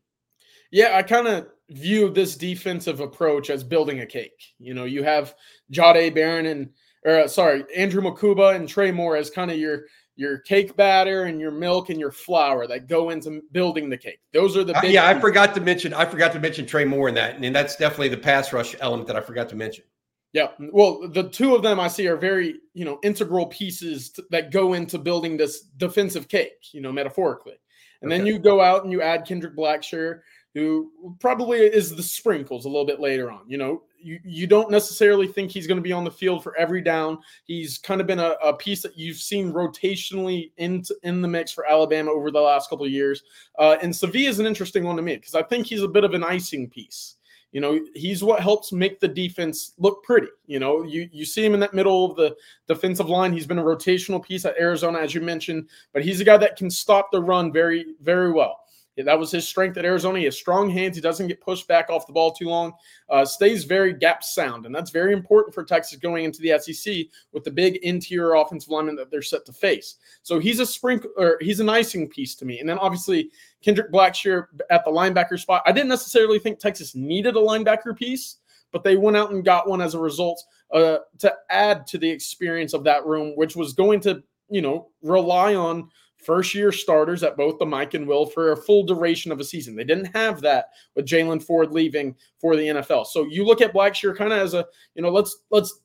Yeah, 0.71 0.97
I 0.97 1.03
kind 1.03 1.27
of 1.27 1.49
view 1.71 2.09
this 2.09 2.37
defensive 2.37 3.01
approach 3.01 3.51
as 3.51 3.65
building 3.65 4.01
a 4.01 4.07
cake. 4.07 4.55
You 4.59 4.75
know, 4.75 4.85
you 4.85 5.03
have 5.03 5.35
Jahdae 5.73 6.15
Barron 6.15 6.47
and 6.47 6.71
or 7.05 7.21
uh, 7.21 7.29
sorry, 7.29 7.65
Andrew 7.77 8.03
Mukuba 8.03 8.55
and 8.55 8.69
Trey 8.69 8.91
Moore 8.91 9.17
as 9.17 9.31
kind 9.31 9.51
of 9.51 9.59
your 9.59 9.85
your 10.17 10.39
cake 10.39 10.77
batter 10.77 11.25
and 11.25 11.41
your 11.41 11.51
milk 11.51 11.91
and 11.91 11.99
your 11.99 12.13
flour 12.13 12.67
that 12.67 12.87
go 12.87 13.11
into 13.11 13.43
building 13.53 13.89
the 13.89 13.97
cake. 13.97 14.21
Those 14.33 14.57
are 14.57 14.65
the 14.65 14.77
uh, 14.77 14.83
yeah. 14.83 15.07
I 15.07 15.19
forgot 15.19 15.55
to 15.55 15.61
mention. 15.61 15.95
I 15.95 16.05
forgot 16.05 16.33
to 16.33 16.41
mention 16.41 16.67
Trey 16.67 16.85
Moore 16.85 17.09
in 17.09 17.15
that, 17.15 17.37
and 17.37 17.55
that's 17.55 17.77
definitely 17.77 18.09
the 18.09 18.19
pass 18.19 18.53
rush 18.53 18.75
element 18.81 19.07
that 19.09 19.17
I 19.17 19.21
forgot 19.21 19.49
to 19.51 19.57
mention. 19.57 19.85
Yeah, 20.33 20.49
well, 20.73 21.09
the 21.09 21.29
two 21.29 21.55
of 21.55 21.63
them 21.63 21.79
I 21.79 21.89
see 21.89 22.09
are 22.09 22.17
very 22.17 22.57
you 22.75 22.85
know 22.85 22.99
integral 23.03 23.47
pieces 23.47 24.11
to, 24.13 24.25
that 24.31 24.51
go 24.51 24.75
into 24.75 24.99
building 24.99 25.37
this 25.37 25.63
defensive 25.77 26.29
cake. 26.29 26.69
You 26.73 26.81
know, 26.81 26.93
metaphorically, 26.93 27.59
and 28.01 28.11
okay. 28.11 28.19
then 28.19 28.27
you 28.27 28.39
go 28.39 28.61
out 28.61 28.85
and 28.85 28.93
you 28.93 29.03
add 29.03 29.27
Kendrick 29.27 29.57
Blackshear, 29.57 30.21
who 30.55 30.91
probably 31.21 31.59
is 31.61 31.95
the 31.95 32.03
sprinkles 32.03 32.65
a 32.65 32.69
little 32.69 32.87
bit 32.87 33.01
later 33.01 33.31
on. 33.31 33.43
You 33.49 33.59
know, 33.59 33.83
you, 34.05 34.21
you 34.25 34.47
don't 34.47 34.71
necessarily 34.71 35.27
think 35.27 35.51
he's 35.51 35.67
going 35.67 35.77
to 35.77 35.83
be 35.83 35.93
on 35.93 36.05
the 36.05 36.11
field 36.11 36.43
for 36.43 36.57
every 36.57 36.81
down. 36.81 37.19
He's 37.45 37.79
kind 37.79 38.01
of 38.01 38.07
been 38.07 38.19
a, 38.19 38.37
a, 38.43 38.55
piece 38.55 38.83
that 38.83 38.97
you've 38.97 39.17
seen 39.17 39.53
rotationally 39.53 40.53
in, 40.57 40.83
in 41.03 41.23
the 41.23 41.29
mix 41.29 41.53
for 41.53 41.69
Alabama 41.69 42.11
over 42.11 42.31
the 42.31 42.41
last 42.41 42.71
couple 42.71 42.85
of 42.85 42.93
years. 42.93 43.23
Uh, 43.59 43.77
and 43.83 43.93
Savea 43.93 44.29
is 44.29 44.39
an 44.39 44.47
interesting 44.47 44.85
one 44.85 44.97
to 44.97 45.03
me 45.03 45.17
because 45.17 45.35
I 45.35 45.43
think 45.43 45.67
he's 45.67 45.83
a 45.83 45.89
bit 45.89 46.05
of 46.05 46.15
an 46.15 46.25
icing 46.25 46.69
piece. 46.69 47.17
You 47.53 47.61
know, 47.61 47.79
he's 47.95 48.25
what 48.25 48.41
helps 48.41 48.73
make 48.73 48.99
the 48.99 49.09
defense 49.09 49.75
look 49.77 50.03
pretty. 50.03 50.29
You 50.47 50.59
know, 50.59 50.85
you 50.85 51.09
you 51.13 51.27
see 51.27 51.45
him 51.45 51.53
in 51.53 51.61
that 51.61 51.75
middle 51.75 52.11
of 52.11 52.17
the 52.17 52.35
defensive 52.67 53.11
line. 53.11 53.31
He's 53.33 53.47
been 53.47 53.59
a 53.59 53.63
rotational 53.63 54.25
piece 54.25 54.47
at 54.47 54.59
Arizona, 54.59 55.01
as 55.01 55.15
you 55.15 55.21
mentioned, 55.21 55.69
but 55.93 56.03
he's 56.03 56.21
a 56.21 56.25
guy 56.25 56.39
that 56.39 56.57
can 56.57 56.71
stop 56.71 57.11
the 57.13 57.23
run 57.23 57.53
very, 57.53 57.95
very 58.01 58.33
well. 58.33 58.62
That 58.97 59.19
was 59.19 59.31
his 59.31 59.49
strength 59.49 59.79
at 59.79 59.87
Arizona. 59.87 60.19
He 60.19 60.27
has 60.27 60.37
strong 60.37 60.69
hands. 60.69 60.97
He 60.97 61.01
doesn't 61.01 61.27
get 61.27 61.41
pushed 61.41 61.67
back 61.67 61.89
off 61.89 62.07
the 62.07 62.13
ball 62.13 62.31
too 62.31 62.49
long. 62.49 62.75
Uh, 63.09 63.25
stays 63.25 63.65
very 63.65 63.95
gap 63.95 64.23
sound, 64.23 64.67
and 64.67 64.75
that's 64.75 64.91
very 64.91 65.15
important 65.15 65.55
for 65.55 65.65
Texas 65.65 65.99
going 65.99 66.25
into 66.25 66.43
the 66.43 66.59
SEC 66.59 67.07
with 67.33 67.43
the 67.43 67.51
big 67.51 67.77
interior 67.77 68.35
offensive 68.35 68.71
lineman 68.71 68.97
that 68.97 69.11
they're 69.11 69.23
set 69.23 69.47
to 69.47 69.53
face. 69.53 69.97
So 70.23 70.39
he's 70.39 70.61
a 70.61 70.67
sprinkle, 70.67 71.11
or 71.17 71.39
he's 71.41 71.61
an 71.61 71.71
icing 71.71 72.09
piece 72.09 72.35
to 72.37 72.45
me. 72.45 72.61
And 72.61 72.69
then 72.69 72.79
obviously 72.79 73.31
Kendrick 73.63 73.91
Blackshear 73.91 74.47
at 74.71 74.85
the 74.85 74.91
linebacker 74.91 75.39
spot. 75.39 75.63
I 75.65 75.73
didn't 75.73 75.89
necessarily 75.89 76.39
think 76.39 76.59
Texas 76.59 76.95
needed 76.95 77.37
a 77.37 77.41
linebacker 77.41 77.97
piece, 77.97 78.37
but 78.73 78.85
they 78.85 78.97
went 78.97 79.17
out 79.17 79.31
and 79.31 79.45
got 79.45 79.69
one 79.69 79.81
as 79.81 79.95
a 79.95 79.99
result 79.99 80.43
uh, 80.73 80.99
to 81.19 81.35
add 81.49 81.87
to 81.87 81.99
the 81.99 82.09
experience 82.09 82.75
of 82.75 82.85
that 82.85 83.07
room, 83.07 83.33
which 83.37 83.57
was 83.57 83.73
going 83.73 84.01
to 84.01 84.23
you 84.51 84.61
know 84.61 84.91
rely 85.03 85.55
on 85.55 85.89
first 86.23 86.55
year 86.55 86.73
starters 86.73 87.23
at 87.23 87.37
both 87.37 87.59
the 87.59 87.67
Mike 87.67 87.95
and 87.95 88.07
Will 88.07 88.27
for 88.27 88.53
a 88.53 88.57
full 88.57 88.85
duration 88.85 89.33
of 89.33 89.41
a 89.41 89.45
season. 89.45 89.75
They 89.75 89.85
didn't 89.85 90.15
have 90.17 90.41
that 90.43 90.67
with 90.95 91.07
Jaylan 91.07 91.43
Ford 91.43 91.73
leaving 91.73 92.15
for 92.39 92.57
the 92.57 92.63
NFL. 92.63 93.07
So 93.07 93.25
you 93.25 93.45
look 93.45 93.61
at 93.61 93.75
Blackshear 93.75 94.17
kind 94.17 94.33
of 94.33 94.39
as 94.39 94.55
a, 94.55 94.67
you 94.95 95.03
know, 95.03 95.11
let's 95.11 95.39
let's 95.51 95.81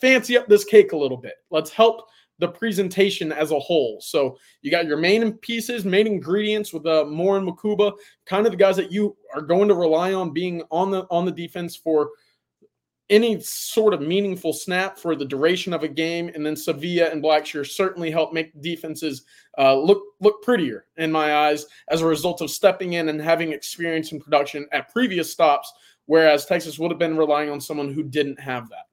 fancy 0.00 0.36
up 0.36 0.46
this 0.46 0.64
cake 0.64 0.92
a 0.92 0.96
little 0.96 1.16
bit. 1.16 1.34
Let's 1.50 1.70
help 1.70 2.08
the 2.38 2.48
presentation 2.48 3.32
as 3.32 3.50
a 3.50 3.58
whole. 3.58 4.00
So 4.00 4.38
you 4.62 4.70
got 4.70 4.86
your 4.86 4.96
main 4.96 5.32
pieces, 5.38 5.84
main 5.84 6.06
ingredients 6.06 6.72
with 6.72 6.86
uh, 6.86 7.04
Moore 7.04 7.36
and 7.36 7.48
Mukuba, 7.48 7.92
kind 8.26 8.46
of 8.46 8.52
the 8.52 8.58
guys 8.58 8.76
that 8.76 8.92
you 8.92 9.16
are 9.34 9.42
going 9.42 9.68
to 9.68 9.74
rely 9.74 10.12
on 10.12 10.32
being 10.32 10.62
on 10.70 10.90
the 10.90 11.06
on 11.10 11.24
the 11.24 11.32
defense 11.32 11.74
for 11.74 12.10
any 13.10 13.40
sort 13.40 13.94
of 13.94 14.00
meaningful 14.00 14.52
snap 14.52 14.98
for 14.98 15.16
the 15.16 15.24
duration 15.24 15.72
of 15.72 15.82
a 15.82 15.88
game, 15.88 16.30
and 16.34 16.44
then 16.44 16.54
Savea 16.54 17.10
and 17.10 17.22
Blackshear 17.22 17.66
certainly 17.66 18.10
help 18.10 18.32
make 18.32 18.60
defenses 18.60 19.22
uh, 19.56 19.76
look 19.76 20.02
look 20.20 20.42
prettier 20.42 20.86
in 20.96 21.10
my 21.10 21.34
eyes 21.34 21.66
as 21.90 22.02
a 22.02 22.06
result 22.06 22.40
of 22.40 22.50
stepping 22.50 22.94
in 22.94 23.08
and 23.08 23.20
having 23.20 23.52
experience 23.52 24.12
in 24.12 24.20
production 24.20 24.66
at 24.72 24.92
previous 24.92 25.30
stops, 25.32 25.72
whereas 26.06 26.46
Texas 26.46 26.78
would 26.78 26.90
have 26.90 26.98
been 26.98 27.16
relying 27.16 27.50
on 27.50 27.60
someone 27.60 27.92
who 27.92 28.02
didn't 28.02 28.38
have 28.38 28.68
that. 28.68 28.84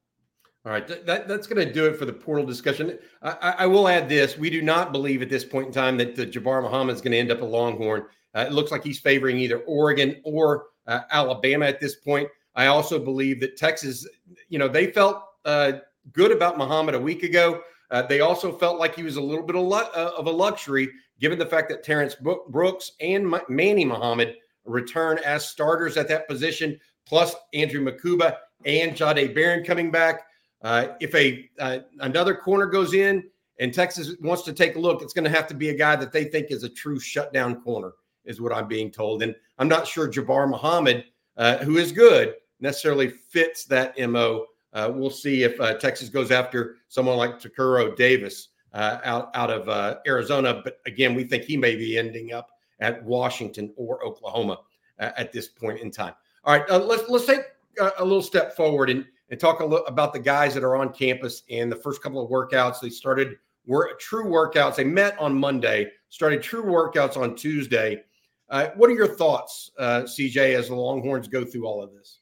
All 0.66 0.72
right, 0.72 0.88
that, 1.06 1.28
that's 1.28 1.46
going 1.46 1.66
to 1.66 1.72
do 1.72 1.86
it 1.86 1.96
for 1.96 2.06
the 2.06 2.14
portal 2.14 2.44
discussion. 2.44 2.98
I, 3.22 3.56
I, 3.60 3.66
will 3.68 3.88
add 3.88 4.10
this: 4.10 4.36
we 4.36 4.50
do 4.50 4.64
not 4.64 4.92
believe 4.92 5.22
at 5.22 5.30
this 5.30 5.46
point 5.46 5.68
in 5.68 5.74
time 5.74 5.96
that 5.98 6.16
the 6.16 6.26
Jabbar 6.26 6.64
Muhammad 6.64 6.96
is 6.96 7.02
going 7.02 7.12
to 7.12 7.20
end 7.20 7.32
up 7.32 7.42
a 7.42 7.46
Longhorn. 7.46 8.06
Uh, 8.36 8.46
it 8.48 8.52
looks 8.52 8.72
like 8.72 8.84
he's 8.84 9.00
favoring 9.00 9.38
either 9.38 9.60
Oregon 9.60 10.20
or 10.24 10.66
uh, 10.88 11.02
Alabama 11.12 11.66
at 11.66 11.80
this 11.80 11.96
point. 11.96 12.28
I 12.56 12.68
also 12.68 13.00
believe 13.00 13.40
that 13.42 13.58
Texas, 13.58 14.08
you 14.50 14.60
know, 14.60 14.68
they 14.68 14.92
felt 14.92 15.24
uh, 15.44 15.74
good 16.14 16.32
about 16.32 16.58
Muhammad 16.58 16.96
a 16.96 17.00
week 17.00 17.24
ago. 17.24 17.62
Uh, 17.92 18.02
they 18.02 18.22
also 18.22 18.52
felt 18.52 18.80
like 18.80 18.96
he 18.96 19.04
was 19.04 19.18
a 19.18 19.22
little 19.22 19.46
bit 19.46 19.56
of, 19.56 19.64
lu- 19.64 19.76
uh, 19.78 20.12
of, 20.18 20.28
a 20.28 20.32
luxury, 20.32 20.90
given 21.20 21.38
the 21.38 21.46
fact 21.46 21.70
that 21.70 21.84
Terrance 21.84 22.16
Brooks 22.50 22.92
and 23.00 23.34
M- 23.34 23.42
Manny 23.50 23.86
Muhammad 23.86 24.36
return 24.66 25.20
as 25.24 25.48
starters 25.48 25.98
at 25.98 26.08
that 26.08 26.28
position, 26.28 26.80
plus 27.06 27.36
Andrew 27.54 27.84
Mukuba 27.84 28.38
and 28.66 28.94
Jahdae 28.94 29.34
Barron 29.36 29.64
coming 29.64 29.92
back. 29.92 30.24
Uh, 30.62 30.88
if 31.00 31.14
a 31.14 31.48
uh, 31.60 31.80
another 32.00 32.34
corner 32.34 32.66
goes 32.66 32.94
in 32.94 33.24
and 33.60 33.74
Texas 33.74 34.16
wants 34.22 34.42
to 34.44 34.54
take 34.54 34.76
a 34.76 34.80
look, 34.80 35.02
it's 35.02 35.14
going 35.14 35.24
to 35.24 35.30
have 35.30 35.48
to 35.48 35.54
be 35.54 35.70
a 35.70 35.76
guy 35.76 35.96
that 35.96 36.12
they 36.12 36.24
think 36.24 36.48
is 36.50 36.64
a 36.64 36.70
true 36.70 37.00
shutdown 37.00 37.62
corner, 37.62 37.92
is 38.26 38.42
what 38.42 38.52
I'm 38.52 38.68
being 38.68 38.90
told. 38.90 39.22
And 39.22 39.36
I'm 39.60 39.68
not 39.68 39.88
sure 39.88 40.12
Jabbar 40.12 40.50
Muhammad, 40.50 41.06
uh, 41.38 41.58
who 41.58 41.78
is 41.78 41.92
good, 41.92 42.34
necessarily 42.60 43.10
fits 43.10 43.66
that 43.66 43.98
MO. 44.10 44.46
Uh, 44.74 44.92
we'll 44.94 45.10
see 45.10 45.44
if 45.44 45.60
uh, 45.62 45.74
Texas 45.76 46.10
goes 46.10 46.32
after 46.32 46.76
someone 46.90 47.18
like 47.18 47.40
Tacario 47.40 47.96
Davis 47.96 48.50
uh, 48.74 49.00
out, 49.06 49.30
out 49.34 49.50
of 49.50 49.70
uh, 49.70 49.96
Arizona. 50.06 50.62
But 50.64 50.80
again, 50.86 51.16
we 51.16 51.24
think 51.24 51.44
he 51.44 51.56
may 51.56 51.76
be 51.76 51.98
ending 51.98 52.34
up 52.34 52.50
at 52.82 53.02
Washington 53.04 53.74
or 53.78 54.04
Oklahoma 54.06 54.60
uh, 55.00 55.12
at 55.18 55.32
this 55.32 55.48
point 55.48 55.80
in 55.80 55.92
time. 55.92 56.14
All 56.44 56.58
right, 56.58 56.70
uh, 56.70 56.80
let's 56.80 57.10
let's 57.10 57.26
take 57.26 57.40
a, 57.80 58.04
little 58.04 58.22
step 58.22 58.56
forward 58.56 58.90
and, 58.90 59.06
and 59.30 59.40
talk 59.40 59.62
a 59.62 59.66
little 59.66 59.86
about 59.88 60.14
the 60.14 60.20
guys 60.20 60.54
that 60.54 60.64
are 60.64 60.76
on 60.76 60.94
campus 60.94 61.44
and 61.50 61.72
the 61.72 61.76
first 61.78 62.04
couple 62.04 62.22
of 62.22 62.30
workouts. 62.30 62.82
They 62.82 62.90
started 62.90 63.38
were 63.66 63.96
true 64.00 64.26
workouts. 64.26 64.76
They 64.76 64.84
met 64.84 65.18
on 65.18 65.40
Monday, 65.40 65.90
started 66.10 66.44
true 66.44 66.64
workouts 66.64 67.18
on 67.18 67.36
Tuesday. 67.36 68.04
what 68.50 68.90
are 68.90 68.94
your 68.94 69.16
thoughts, 69.16 69.72
CJ, 69.80 70.54
as 70.56 70.68
the 70.68 70.76
Longhorns 70.76 71.28
go 71.28 71.46
through 71.46 71.66
all 71.66 71.82
of 71.82 71.94
this? 71.94 72.20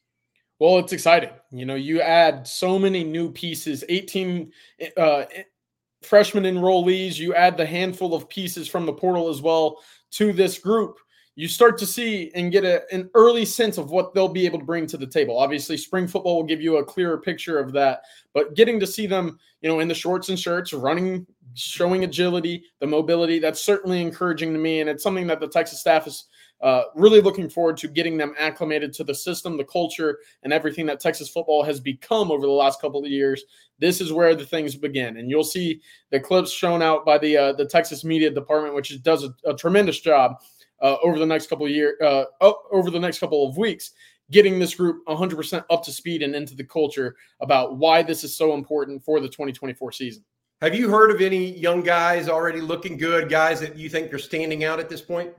Well, 0.63 0.79
it's 0.79 0.93
exciting. 0.93 1.32
You 1.51 1.65
know, 1.65 1.75
you 1.75 2.00
add 2.00 2.48
so 2.48 2.79
many 2.79 3.03
new 3.03 3.29
pieces, 3.29 3.84
18 3.89 4.50
uh, 4.96 5.25
freshman 6.03 6.46
enrollees, 6.46 7.17
you 7.17 7.36
add 7.36 7.58
the 7.58 7.65
handful 7.65 8.15
of 8.15 8.29
pieces 8.29 8.70
from 8.70 8.86
the 8.86 8.93
portal 8.93 9.27
as 9.27 9.41
well 9.41 9.84
to 10.12 10.32
this 10.32 10.58
group. 10.58 11.00
You 11.36 11.50
start 11.50 11.77
to 11.79 11.86
see 11.86 12.32
and 12.34 12.50
get 12.50 12.63
a, 12.63 12.84
an 12.93 13.10
early 13.13 13.43
sense 13.43 13.77
of 13.77 13.91
what 13.91 14.13
they'll 14.13 14.29
be 14.29 14.46
able 14.46 14.60
to 14.60 14.63
bring 14.63 14.88
to 14.88 14.96
the 14.96 15.05
table. 15.05 15.38
Obviously, 15.38 15.75
spring 15.75 16.08
football 16.08 16.38
will 16.38 16.43
give 16.43 16.62
you 16.62 16.77
a 16.77 16.86
clearer 16.86 17.17
picture 17.17 17.60
of 17.60 17.74
that, 17.74 18.03
but 18.34 18.55
getting 18.55 18.79
to 18.79 18.88
see 18.88 19.05
them, 19.05 19.38
you 19.60 19.67
know, 19.67 19.82
in 19.82 19.89
the 19.89 19.93
shorts 19.93 20.29
and 20.29 20.39
shirts, 20.39 20.72
running, 20.72 21.27
showing 21.55 22.05
agility, 22.05 22.63
the 22.79 22.88
mobility, 22.88 23.38
that's 23.38 23.60
certainly 23.60 24.01
encouraging 24.01 24.53
to 24.53 24.60
me. 24.60 24.79
And 24.79 24.89
it's 24.89 25.03
something 25.03 25.27
that 25.27 25.41
the 25.41 25.48
Texas 25.50 25.82
staff 25.82 26.08
is 26.08 26.27
uh, 26.63 26.86
really 26.96 27.20
looking 27.20 27.50
forward 27.50 27.75
to 27.75 27.89
getting 27.89 28.15
them 28.17 28.34
acclimated 28.39 28.93
to 28.93 29.03
the 29.03 29.13
system, 29.13 29.58
the 29.58 29.65
culture, 29.65 30.20
and 30.43 30.53
everything 30.53 30.86
that 30.86 31.01
Texas 31.01 31.27
football 31.27 31.62
has 31.62 31.82
become 31.82 32.32
over 32.32 32.46
the 32.46 32.51
last 32.51 32.79
couple 32.79 33.03
of 33.03 33.12
years. 33.12 33.43
This 33.79 34.00
is 34.00 34.13
where 34.13 34.34
the 34.34 34.46
things 34.46 34.74
begin, 34.77 35.17
and 35.17 35.29
you'll 35.29 35.43
see 35.43 35.82
the 36.10 36.22
clips 36.22 36.51
shown 36.51 36.82
out 36.82 37.05
by 37.05 37.17
the 37.17 37.36
uh, 37.36 37.53
the 37.53 37.65
Texas 37.65 38.05
media 38.05 38.32
department, 38.32 38.75
which 38.75 39.03
does 39.03 39.25
a, 39.25 39.34
a 39.46 39.53
tremendous 39.53 40.00
job 40.00 40.38
uh, 40.82 40.96
over 41.03 41.20
the 41.20 41.25
next 41.25 41.48
couple 41.48 41.65
of 41.65 41.72
years, 41.72 41.96
uh, 42.01 42.24
over 42.72 42.89
the 42.89 43.00
next 43.00 43.20
couple 43.20 43.46
of 43.46 43.58
weeks, 43.58 43.91
getting 44.32 44.58
this 44.58 44.74
group 44.74 45.05
100% 45.05 45.65
up 45.70 45.84
to 45.84 45.91
speed 45.91 46.24
and 46.24 46.34
into 46.34 46.55
the 46.55 46.63
culture 46.63 47.17
about 47.41 47.77
why 47.77 48.01
this 48.01 48.24
is 48.24 48.38
so 48.38 48.53
important 48.53 49.03
for 49.03 49.20
the 49.20 49.27
2024 49.27 49.91
season. 49.91 50.24
Have 50.62 50.75
you 50.75 50.89
heard 50.89 51.12
of 51.12 51.20
any 51.20 51.58
young 51.60 51.84
guys 51.84 52.29
already 52.29 52.62
looking 52.62 52.96
good, 52.98 53.29
guys 53.29 53.60
that 53.60 53.75
you 53.75 53.89
think 53.89 54.13
are 54.13 54.17
standing 54.20 54.63
out 54.63 54.79
at 54.79 54.88
this 54.88 55.01
point? 55.01 55.34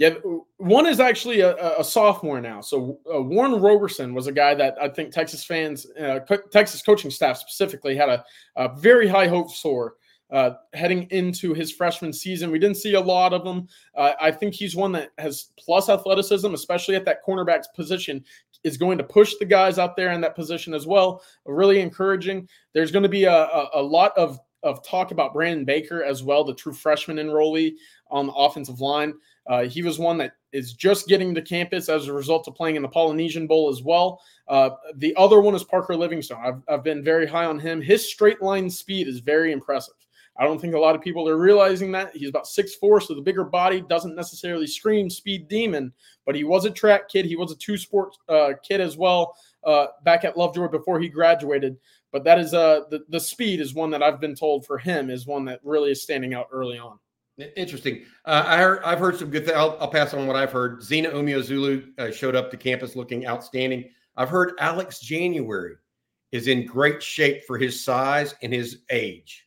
Yeah, 0.00 0.14
one 0.56 0.86
is 0.86 0.98
actually 0.98 1.40
a, 1.40 1.78
a 1.78 1.84
sophomore 1.84 2.40
now. 2.40 2.62
So 2.62 2.98
uh, 3.14 3.20
Warren 3.20 3.60
Roberson 3.60 4.14
was 4.14 4.28
a 4.28 4.32
guy 4.32 4.54
that 4.54 4.74
I 4.80 4.88
think 4.88 5.12
Texas 5.12 5.44
fans, 5.44 5.86
uh, 6.00 6.20
co- 6.26 6.40
Texas 6.50 6.80
coaching 6.80 7.10
staff 7.10 7.36
specifically, 7.36 7.94
had 7.94 8.08
a, 8.08 8.24
a 8.56 8.74
very 8.78 9.06
high 9.06 9.28
hopes 9.28 9.60
for 9.60 9.96
uh, 10.30 10.52
heading 10.72 11.02
into 11.10 11.52
his 11.52 11.70
freshman 11.70 12.14
season. 12.14 12.50
We 12.50 12.58
didn't 12.58 12.78
see 12.78 12.94
a 12.94 13.00
lot 13.00 13.34
of 13.34 13.44
him. 13.46 13.68
Uh, 13.94 14.12
I 14.18 14.30
think 14.30 14.54
he's 14.54 14.74
one 14.74 14.92
that 14.92 15.10
has 15.18 15.48
plus 15.58 15.90
athleticism, 15.90 16.54
especially 16.54 16.96
at 16.96 17.04
that 17.04 17.22
cornerback's 17.22 17.68
position, 17.76 18.24
is 18.64 18.78
going 18.78 18.96
to 18.96 19.04
push 19.04 19.34
the 19.38 19.44
guys 19.44 19.78
out 19.78 19.96
there 19.96 20.12
in 20.12 20.22
that 20.22 20.34
position 20.34 20.72
as 20.72 20.86
well. 20.86 21.22
Really 21.44 21.80
encouraging. 21.80 22.48
There's 22.72 22.90
going 22.90 23.02
to 23.02 23.10
be 23.10 23.24
a, 23.24 23.34
a, 23.34 23.68
a 23.74 23.82
lot 23.82 24.16
of 24.16 24.40
of 24.62 24.86
talk 24.86 25.10
about 25.10 25.32
Brandon 25.32 25.64
Baker 25.64 26.04
as 26.04 26.22
well, 26.22 26.44
the 26.44 26.54
true 26.54 26.72
freshman 26.72 27.16
enrollee 27.16 27.74
on 28.10 28.26
the 28.26 28.32
offensive 28.34 28.80
line. 28.80 29.14
Uh, 29.50 29.64
he 29.64 29.82
was 29.82 29.98
one 29.98 30.16
that 30.16 30.34
is 30.52 30.74
just 30.74 31.08
getting 31.08 31.34
to 31.34 31.42
campus 31.42 31.88
as 31.88 32.06
a 32.06 32.12
result 32.12 32.46
of 32.46 32.54
playing 32.54 32.76
in 32.76 32.82
the 32.82 32.88
Polynesian 32.88 33.48
Bowl 33.48 33.68
as 33.68 33.82
well. 33.82 34.22
Uh, 34.46 34.70
the 34.94 35.14
other 35.16 35.40
one 35.40 35.56
is 35.56 35.64
Parker 35.64 35.96
Livingstone. 35.96 36.40
I've, 36.40 36.62
I've 36.72 36.84
been 36.84 37.02
very 37.02 37.26
high 37.26 37.46
on 37.46 37.58
him. 37.58 37.82
His 37.82 38.08
straight 38.08 38.40
line 38.40 38.70
speed 38.70 39.08
is 39.08 39.18
very 39.18 39.50
impressive. 39.50 39.94
I 40.38 40.44
don't 40.44 40.60
think 40.60 40.74
a 40.74 40.78
lot 40.78 40.94
of 40.94 41.02
people 41.02 41.28
are 41.28 41.36
realizing 41.36 41.90
that. 41.92 42.14
He's 42.14 42.28
about 42.28 42.46
six 42.46 42.76
four, 42.76 43.00
so 43.00 43.12
the 43.12 43.20
bigger 43.20 43.42
body 43.42 43.80
doesn't 43.80 44.14
necessarily 44.14 44.68
scream 44.68 45.10
speed 45.10 45.48
demon, 45.48 45.92
but 46.24 46.36
he 46.36 46.44
was 46.44 46.64
a 46.64 46.70
track 46.70 47.08
kid. 47.08 47.26
He 47.26 47.34
was 47.34 47.50
a 47.50 47.56
two 47.56 47.76
sport 47.76 48.16
uh, 48.28 48.52
kid 48.62 48.80
as 48.80 48.96
well 48.96 49.36
uh, 49.64 49.88
back 50.04 50.24
at 50.24 50.38
Lovejoy 50.38 50.68
before 50.68 51.00
he 51.00 51.08
graduated. 51.08 51.76
But 52.12 52.22
that 52.22 52.38
is 52.38 52.54
uh, 52.54 52.82
the, 52.88 53.04
the 53.08 53.20
speed 53.20 53.60
is 53.60 53.74
one 53.74 53.90
that 53.90 54.02
I've 54.02 54.20
been 54.20 54.36
told 54.36 54.64
for 54.64 54.78
him 54.78 55.10
is 55.10 55.26
one 55.26 55.44
that 55.46 55.60
really 55.64 55.90
is 55.90 56.02
standing 56.02 56.34
out 56.34 56.46
early 56.52 56.78
on. 56.78 56.98
Interesting. 57.56 58.04
Uh, 58.24 58.44
I 58.46 58.58
heard, 58.58 58.82
I've 58.84 58.98
heard 58.98 59.16
some 59.16 59.30
good 59.30 59.44
things. 59.44 59.56
I'll, 59.56 59.76
I'll, 59.80 59.88
pass 59.88 60.14
on 60.14 60.26
what 60.26 60.36
I've 60.36 60.52
heard. 60.52 60.82
Zina 60.82 61.10
Umeozulu 61.10 61.98
uh, 61.98 62.10
showed 62.10 62.36
up 62.36 62.50
to 62.50 62.56
campus 62.56 62.96
looking 62.96 63.26
outstanding. 63.26 63.90
I've 64.16 64.28
heard 64.28 64.52
Alex 64.58 65.00
January 65.00 65.74
is 66.32 66.48
in 66.48 66.66
great 66.66 67.02
shape 67.02 67.44
for 67.44 67.58
his 67.58 67.82
size 67.82 68.34
and 68.42 68.52
his 68.52 68.80
age. 68.90 69.46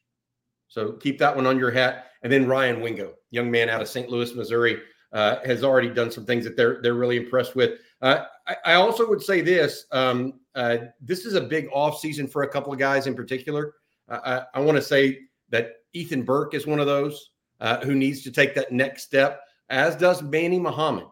So 0.68 0.94
keep 0.94 1.20
that 1.20 1.36
one 1.36 1.46
on 1.46 1.60
your 1.60 1.72
hat. 1.72 2.08
And 2.24 2.32
then 2.32 2.48
Ryan 2.48 2.82
Wingo, 2.82 3.14
young 3.32 3.52
man 3.52 3.70
out 3.70 3.82
of 3.82 3.88
St. 3.88 4.10
Louis, 4.10 4.34
Missouri, 4.34 4.82
uh, 5.12 5.38
has 5.46 5.64
already 5.64 5.90
done 5.90 6.10
some 6.10 6.26
things 6.26 6.44
that 6.44 6.58
they're 6.58 6.82
they're 6.82 6.96
really 6.96 7.18
impressed 7.18 7.56
with. 7.56 7.80
Uh, 8.02 8.26
I, 8.48 8.56
I, 8.66 8.74
also 8.74 9.08
would 9.08 9.22
say 9.22 9.42
this: 9.42 9.86
um, 9.92 10.40
uh, 10.56 10.78
this 11.00 11.26
is 11.26 11.36
a 11.36 11.42
big 11.42 11.68
off 11.72 12.00
season 12.00 12.28
for 12.28 12.42
a 12.42 12.50
couple 12.50 12.74
of 12.74 12.80
guys 12.80 13.06
in 13.06 13.14
particular. 13.14 13.76
I, 14.10 14.44
I 14.56 14.60
want 14.60 14.76
to 14.78 14.82
say 14.82 15.20
that 15.50 15.74
Ethan 15.94 16.24
Burke 16.24 16.56
is 16.56 16.66
one 16.66 16.80
of 16.80 16.88
those 16.88 17.33
uh, 17.64 17.80
who 17.80 17.96
needs 17.96 18.22
to 18.22 18.32
take 18.32 18.54
that 18.54 18.72
next 18.72 19.04
step, 19.04 19.42
as 19.70 19.96
does 19.96 20.22
Manny 20.22 20.60
Muhammad. 20.60 21.06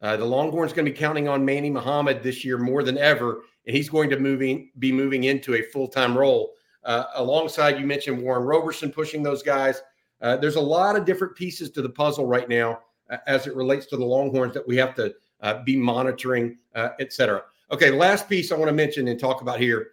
Uh, 0.00 0.16
the 0.16 0.24
Longhorns 0.24 0.72
going 0.72 0.86
to 0.86 0.90
be 0.90 0.96
counting 0.96 1.28
on 1.28 1.44
Manny 1.44 1.68
Muhammad 1.68 2.22
this 2.22 2.42
year 2.42 2.56
more 2.56 2.82
than 2.82 2.96
ever, 2.96 3.42
and 3.66 3.76
he's 3.76 3.90
going 3.90 4.08
to 4.08 4.18
moving 4.18 4.70
be 4.78 4.90
moving 4.90 5.24
into 5.24 5.56
a 5.56 5.62
full 5.62 5.86
time 5.86 6.16
role. 6.16 6.54
Uh, 6.84 7.04
alongside, 7.16 7.78
you 7.78 7.86
mentioned 7.86 8.20
Warren 8.20 8.44
Roberson 8.44 8.90
pushing 8.90 9.22
those 9.22 9.42
guys. 9.42 9.82
Uh, 10.22 10.38
there's 10.38 10.56
a 10.56 10.60
lot 10.60 10.96
of 10.96 11.04
different 11.04 11.36
pieces 11.36 11.70
to 11.72 11.82
the 11.82 11.88
puzzle 11.90 12.26
right 12.26 12.48
now 12.48 12.80
uh, 13.10 13.18
as 13.26 13.46
it 13.46 13.54
relates 13.54 13.84
to 13.86 13.98
the 13.98 14.04
Longhorns 14.04 14.54
that 14.54 14.66
we 14.66 14.76
have 14.76 14.94
to 14.94 15.14
uh, 15.42 15.62
be 15.64 15.76
monitoring, 15.76 16.56
et 16.74 17.12
cetera. 17.12 17.42
Okay, 17.70 17.90
last 17.90 18.26
piece 18.26 18.50
I 18.50 18.56
want 18.56 18.70
to 18.70 18.74
mention 18.74 19.08
and 19.08 19.20
talk 19.20 19.42
about 19.42 19.60
here. 19.60 19.90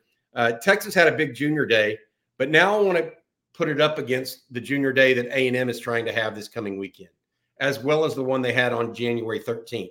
Texas 0.62 0.94
had 0.94 1.08
a 1.08 1.18
big 1.18 1.36
junior 1.36 1.66
day, 1.66 1.98
but 2.38 2.50
now 2.50 2.78
I 2.78 2.82
want 2.82 2.98
to 2.98 3.12
put 3.58 3.68
it 3.68 3.82
up 3.82 3.98
against 3.98 4.51
the 4.53 4.62
junior 4.62 4.94
day 4.94 5.14
that 5.16 5.25
A&M 5.27 5.68
is 5.68 5.79
trying 5.79 6.05
to 6.05 6.14
have 6.14 6.36
this 6.36 6.48
coming 6.48 6.77
weekend, 6.77 7.10
as 7.60 7.79
well 7.79 8.05
as 8.05 8.14
the 8.14 8.24
one 8.24 8.42
they 8.42 8.53
had 8.53 8.72
on 8.72 8.94
January 8.94 9.40
13th. 9.40 9.90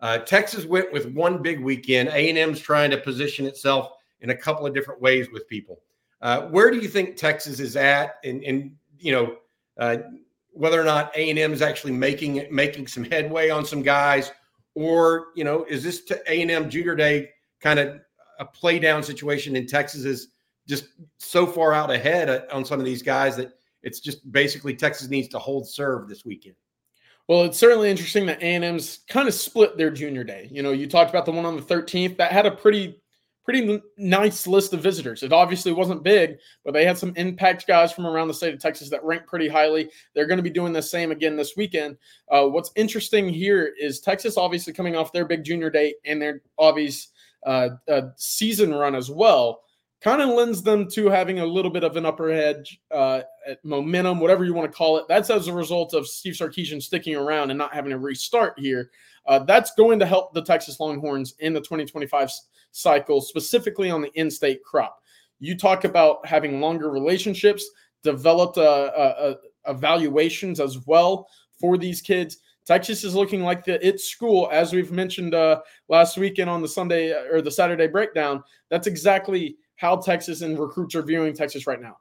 Uh, 0.00 0.18
Texas 0.18 0.64
went 0.64 0.92
with 0.92 1.06
one 1.12 1.40
big 1.40 1.60
weekend. 1.60 2.08
A&M's 2.08 2.60
trying 2.60 2.90
to 2.90 2.98
position 2.98 3.46
itself 3.46 3.92
in 4.20 4.30
a 4.30 4.36
couple 4.36 4.66
of 4.66 4.74
different 4.74 5.00
ways 5.00 5.28
with 5.32 5.48
people. 5.48 5.80
Uh, 6.20 6.42
where 6.48 6.70
do 6.70 6.78
you 6.78 6.88
think 6.88 7.16
Texas 7.16 7.60
is 7.60 7.76
at, 7.76 8.16
and, 8.24 8.42
and 8.42 8.72
you 8.98 9.12
know 9.12 9.36
uh, 9.78 9.98
whether 10.52 10.80
or 10.80 10.84
not 10.84 11.12
A&M 11.14 11.52
is 11.52 11.62
actually 11.62 11.92
making 11.92 12.46
making 12.50 12.88
some 12.88 13.04
headway 13.04 13.48
on 13.48 13.64
some 13.64 13.82
guys, 13.82 14.32
or 14.74 15.26
you 15.36 15.44
know 15.44 15.64
is 15.64 15.84
this 15.84 16.04
to 16.06 16.20
A&M 16.26 16.68
Junior 16.68 16.96
Day 16.96 17.30
kind 17.60 17.78
of 17.78 18.00
a 18.40 18.44
play 18.44 18.80
down 18.80 19.04
situation 19.04 19.54
in 19.54 19.66
Texas 19.66 20.04
is 20.04 20.28
just 20.68 20.88
so 21.16 21.46
far 21.46 21.72
out 21.72 21.90
ahead 21.90 22.46
on 22.52 22.64
some 22.64 22.78
of 22.78 22.84
these 22.84 23.02
guys 23.02 23.36
that 23.36 23.52
it's 23.82 24.00
just 24.00 24.30
basically 24.30 24.74
Texas 24.74 25.08
needs 25.08 25.28
to 25.28 25.38
hold 25.38 25.68
serve 25.68 26.08
this 26.08 26.24
weekend. 26.24 26.56
Well, 27.26 27.42
it's 27.42 27.58
certainly 27.58 27.90
interesting 27.90 28.26
that 28.26 28.42
A&M's 28.42 29.00
kind 29.08 29.28
of 29.28 29.34
split 29.34 29.76
their 29.76 29.90
junior 29.90 30.24
day. 30.24 30.48
You 30.50 30.62
know, 30.62 30.72
you 30.72 30.86
talked 30.86 31.10
about 31.10 31.26
the 31.26 31.32
one 31.32 31.44
on 31.44 31.56
the 31.56 31.62
13th 31.62 32.16
that 32.16 32.32
had 32.32 32.46
a 32.46 32.50
pretty 32.50 33.00
pretty 33.44 33.80
nice 33.96 34.46
list 34.46 34.74
of 34.74 34.82
visitors. 34.82 35.22
It 35.22 35.32
obviously 35.32 35.72
wasn't 35.72 36.02
big, 36.02 36.36
but 36.66 36.74
they 36.74 36.84
had 36.84 36.98
some 36.98 37.14
impact 37.16 37.66
guys 37.66 37.90
from 37.90 38.06
around 38.06 38.28
the 38.28 38.34
state 38.34 38.52
of 38.52 38.60
Texas 38.60 38.90
that 38.90 39.02
ranked 39.02 39.26
pretty 39.26 39.48
highly. 39.48 39.90
They're 40.14 40.26
going 40.26 40.36
to 40.36 40.42
be 40.42 40.50
doing 40.50 40.74
the 40.74 40.82
same 40.82 41.12
again 41.12 41.34
this 41.34 41.56
weekend. 41.56 41.96
Uh, 42.30 42.44
what's 42.44 42.70
interesting 42.76 43.26
here 43.26 43.72
is 43.80 44.00
Texas 44.00 44.36
obviously 44.36 44.74
coming 44.74 44.96
off 44.96 45.14
their 45.14 45.24
big 45.24 45.44
junior 45.44 45.70
day 45.70 45.94
and 46.04 46.20
their 46.20 46.42
obvious 46.58 47.08
uh, 47.46 47.70
uh, 47.90 48.02
season 48.16 48.74
run 48.74 48.94
as 48.94 49.10
well 49.10 49.62
kind 50.00 50.22
of 50.22 50.28
lends 50.28 50.62
them 50.62 50.88
to 50.88 51.08
having 51.08 51.40
a 51.40 51.46
little 51.46 51.70
bit 51.70 51.82
of 51.82 51.96
an 51.96 52.06
upper 52.06 52.30
edge, 52.30 52.80
uh, 52.90 53.22
momentum, 53.64 54.20
whatever 54.20 54.44
you 54.44 54.54
want 54.54 54.70
to 54.70 54.76
call 54.76 54.96
it. 54.98 55.06
That's 55.08 55.30
as 55.30 55.48
a 55.48 55.52
result 55.52 55.92
of 55.92 56.06
Steve 56.06 56.34
Sarkisian 56.34 56.80
sticking 56.80 57.16
around 57.16 57.50
and 57.50 57.58
not 57.58 57.74
having 57.74 57.90
to 57.90 57.98
restart 57.98 58.58
here. 58.58 58.90
Uh, 59.26 59.40
that's 59.40 59.74
going 59.74 59.98
to 59.98 60.06
help 60.06 60.32
the 60.32 60.42
Texas 60.42 60.78
Longhorns 60.78 61.34
in 61.40 61.52
the 61.52 61.60
2025 61.60 62.30
cycle, 62.70 63.20
specifically 63.20 63.90
on 63.90 64.00
the 64.00 64.12
in-state 64.14 64.62
crop. 64.62 65.02
You 65.40 65.56
talk 65.56 65.84
about 65.84 66.24
having 66.24 66.60
longer 66.60 66.90
relationships, 66.90 67.68
developed 68.04 68.58
uh, 68.58 68.62
uh, 68.62 69.14
uh 69.18 69.34
evaluations 69.66 70.60
as 70.60 70.86
well 70.86 71.28
for 71.60 71.76
these 71.76 72.00
kids. 72.00 72.38
Texas 72.64 73.02
is 73.02 73.14
looking 73.14 73.42
like 73.42 73.64
the 73.64 73.84
it 73.86 74.00
school, 74.00 74.48
as 74.52 74.72
we've 74.72 74.92
mentioned 74.92 75.34
uh, 75.34 75.60
last 75.88 76.16
weekend 76.16 76.48
on 76.48 76.62
the 76.62 76.68
Sunday 76.68 77.12
or 77.30 77.40
the 77.40 77.50
Saturday 77.50 77.86
breakdown. 77.86 78.42
That's 78.70 78.86
exactly 78.86 79.56
how 79.78 79.96
Texas 79.96 80.42
and 80.42 80.58
recruits 80.58 80.94
are 80.94 81.02
viewing 81.02 81.32
Texas 81.32 81.66
right 81.66 81.80
now. 81.80 81.96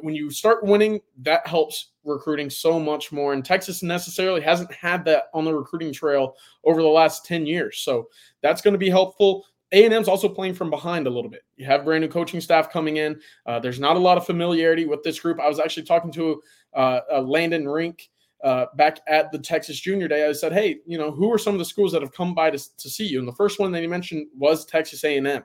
When 0.00 0.14
you 0.14 0.30
start 0.30 0.64
winning, 0.64 1.00
that 1.22 1.46
helps 1.46 1.90
recruiting 2.04 2.50
so 2.50 2.78
much 2.78 3.10
more. 3.10 3.32
And 3.32 3.44
Texas 3.44 3.82
necessarily 3.82 4.40
hasn't 4.40 4.72
had 4.72 5.04
that 5.06 5.24
on 5.34 5.44
the 5.44 5.54
recruiting 5.54 5.92
trail 5.92 6.36
over 6.64 6.80
the 6.80 6.88
last 6.88 7.24
10 7.24 7.44
years. 7.44 7.78
So 7.78 8.08
that's 8.42 8.62
going 8.62 8.72
to 8.72 8.78
be 8.78 8.90
helpful. 8.90 9.44
A&M's 9.72 10.06
also 10.06 10.28
playing 10.28 10.54
from 10.54 10.70
behind 10.70 11.08
a 11.08 11.10
little 11.10 11.30
bit. 11.30 11.42
You 11.56 11.66
have 11.66 11.84
brand 11.84 12.02
new 12.02 12.08
coaching 12.08 12.40
staff 12.40 12.70
coming 12.70 12.98
in. 12.98 13.20
Uh, 13.44 13.58
there's 13.58 13.80
not 13.80 13.96
a 13.96 14.00
lot 14.00 14.16
of 14.16 14.24
familiarity 14.24 14.86
with 14.86 15.02
this 15.02 15.18
group. 15.18 15.40
I 15.40 15.48
was 15.48 15.58
actually 15.58 15.82
talking 15.82 16.12
to 16.12 16.40
uh, 16.74 17.00
Landon 17.24 17.68
Rink 17.68 18.08
uh, 18.44 18.66
back 18.76 19.00
at 19.08 19.32
the 19.32 19.38
Texas 19.40 19.80
Junior 19.80 20.06
Day. 20.06 20.28
I 20.28 20.32
said, 20.32 20.52
"Hey, 20.52 20.78
you 20.86 20.98
know, 20.98 21.10
who 21.10 21.32
are 21.32 21.38
some 21.38 21.54
of 21.54 21.58
the 21.58 21.64
schools 21.64 21.90
that 21.92 22.02
have 22.02 22.12
come 22.12 22.34
by 22.34 22.50
to, 22.50 22.76
to 22.76 22.88
see 22.88 23.06
you?" 23.06 23.18
And 23.18 23.26
the 23.26 23.32
first 23.32 23.58
one 23.58 23.72
that 23.72 23.80
he 23.80 23.88
mentioned 23.88 24.28
was 24.36 24.64
Texas 24.64 25.02
A&M. 25.02 25.42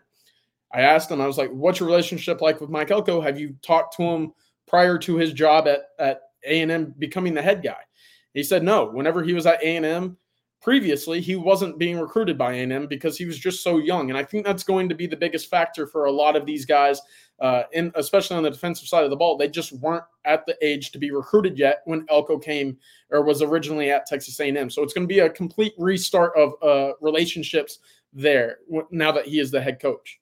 I 0.73 0.81
asked 0.81 1.11
him, 1.11 1.21
I 1.21 1.27
was 1.27 1.37
like, 1.37 1.51
what's 1.51 1.79
your 1.79 1.87
relationship 1.87 2.41
like 2.41 2.61
with 2.61 2.69
Mike 2.69 2.91
Elko? 2.91 3.21
Have 3.21 3.39
you 3.39 3.55
talked 3.61 3.95
to 3.97 4.03
him 4.03 4.33
prior 4.67 4.97
to 4.99 5.17
his 5.17 5.33
job 5.33 5.67
at, 5.67 5.81
at 5.99 6.21
A&M 6.45 6.93
becoming 6.97 7.33
the 7.33 7.41
head 7.41 7.61
guy? 7.63 7.81
He 8.33 8.43
said 8.43 8.63
no. 8.63 8.85
Whenever 8.85 9.23
he 9.23 9.33
was 9.33 9.45
at 9.45 9.61
A&M 9.61 10.17
previously, 10.61 11.19
he 11.19 11.35
wasn't 11.35 11.77
being 11.77 11.99
recruited 11.99 12.37
by 12.37 12.53
A&M 12.53 12.87
because 12.87 13.17
he 13.17 13.25
was 13.25 13.37
just 13.37 13.63
so 13.63 13.79
young. 13.79 14.09
And 14.09 14.17
I 14.17 14.23
think 14.23 14.45
that's 14.45 14.63
going 14.63 14.87
to 14.87 14.95
be 14.95 15.07
the 15.07 15.17
biggest 15.17 15.49
factor 15.49 15.87
for 15.87 16.05
a 16.05 16.11
lot 16.11 16.35
of 16.35 16.45
these 16.45 16.65
guys, 16.65 17.01
uh, 17.39 17.63
in, 17.73 17.91
especially 17.95 18.37
on 18.37 18.43
the 18.43 18.51
defensive 18.51 18.87
side 18.87 19.03
of 19.03 19.09
the 19.09 19.15
ball. 19.15 19.37
They 19.37 19.49
just 19.49 19.73
weren't 19.73 20.05
at 20.23 20.45
the 20.45 20.55
age 20.61 20.91
to 20.91 20.99
be 20.99 21.11
recruited 21.11 21.57
yet 21.57 21.81
when 21.85 22.05
Elko 22.09 22.37
came 22.37 22.77
or 23.09 23.23
was 23.23 23.41
originally 23.41 23.91
at 23.91 24.05
Texas 24.05 24.39
A&M. 24.39 24.69
So 24.69 24.83
it's 24.83 24.93
going 24.93 25.07
to 25.07 25.13
be 25.13 25.19
a 25.19 25.29
complete 25.29 25.73
restart 25.77 26.33
of 26.37 26.53
uh, 26.63 26.93
relationships 27.01 27.79
there 28.13 28.59
now 28.91 29.11
that 29.11 29.25
he 29.25 29.39
is 29.39 29.51
the 29.51 29.61
head 29.61 29.81
coach. 29.81 30.20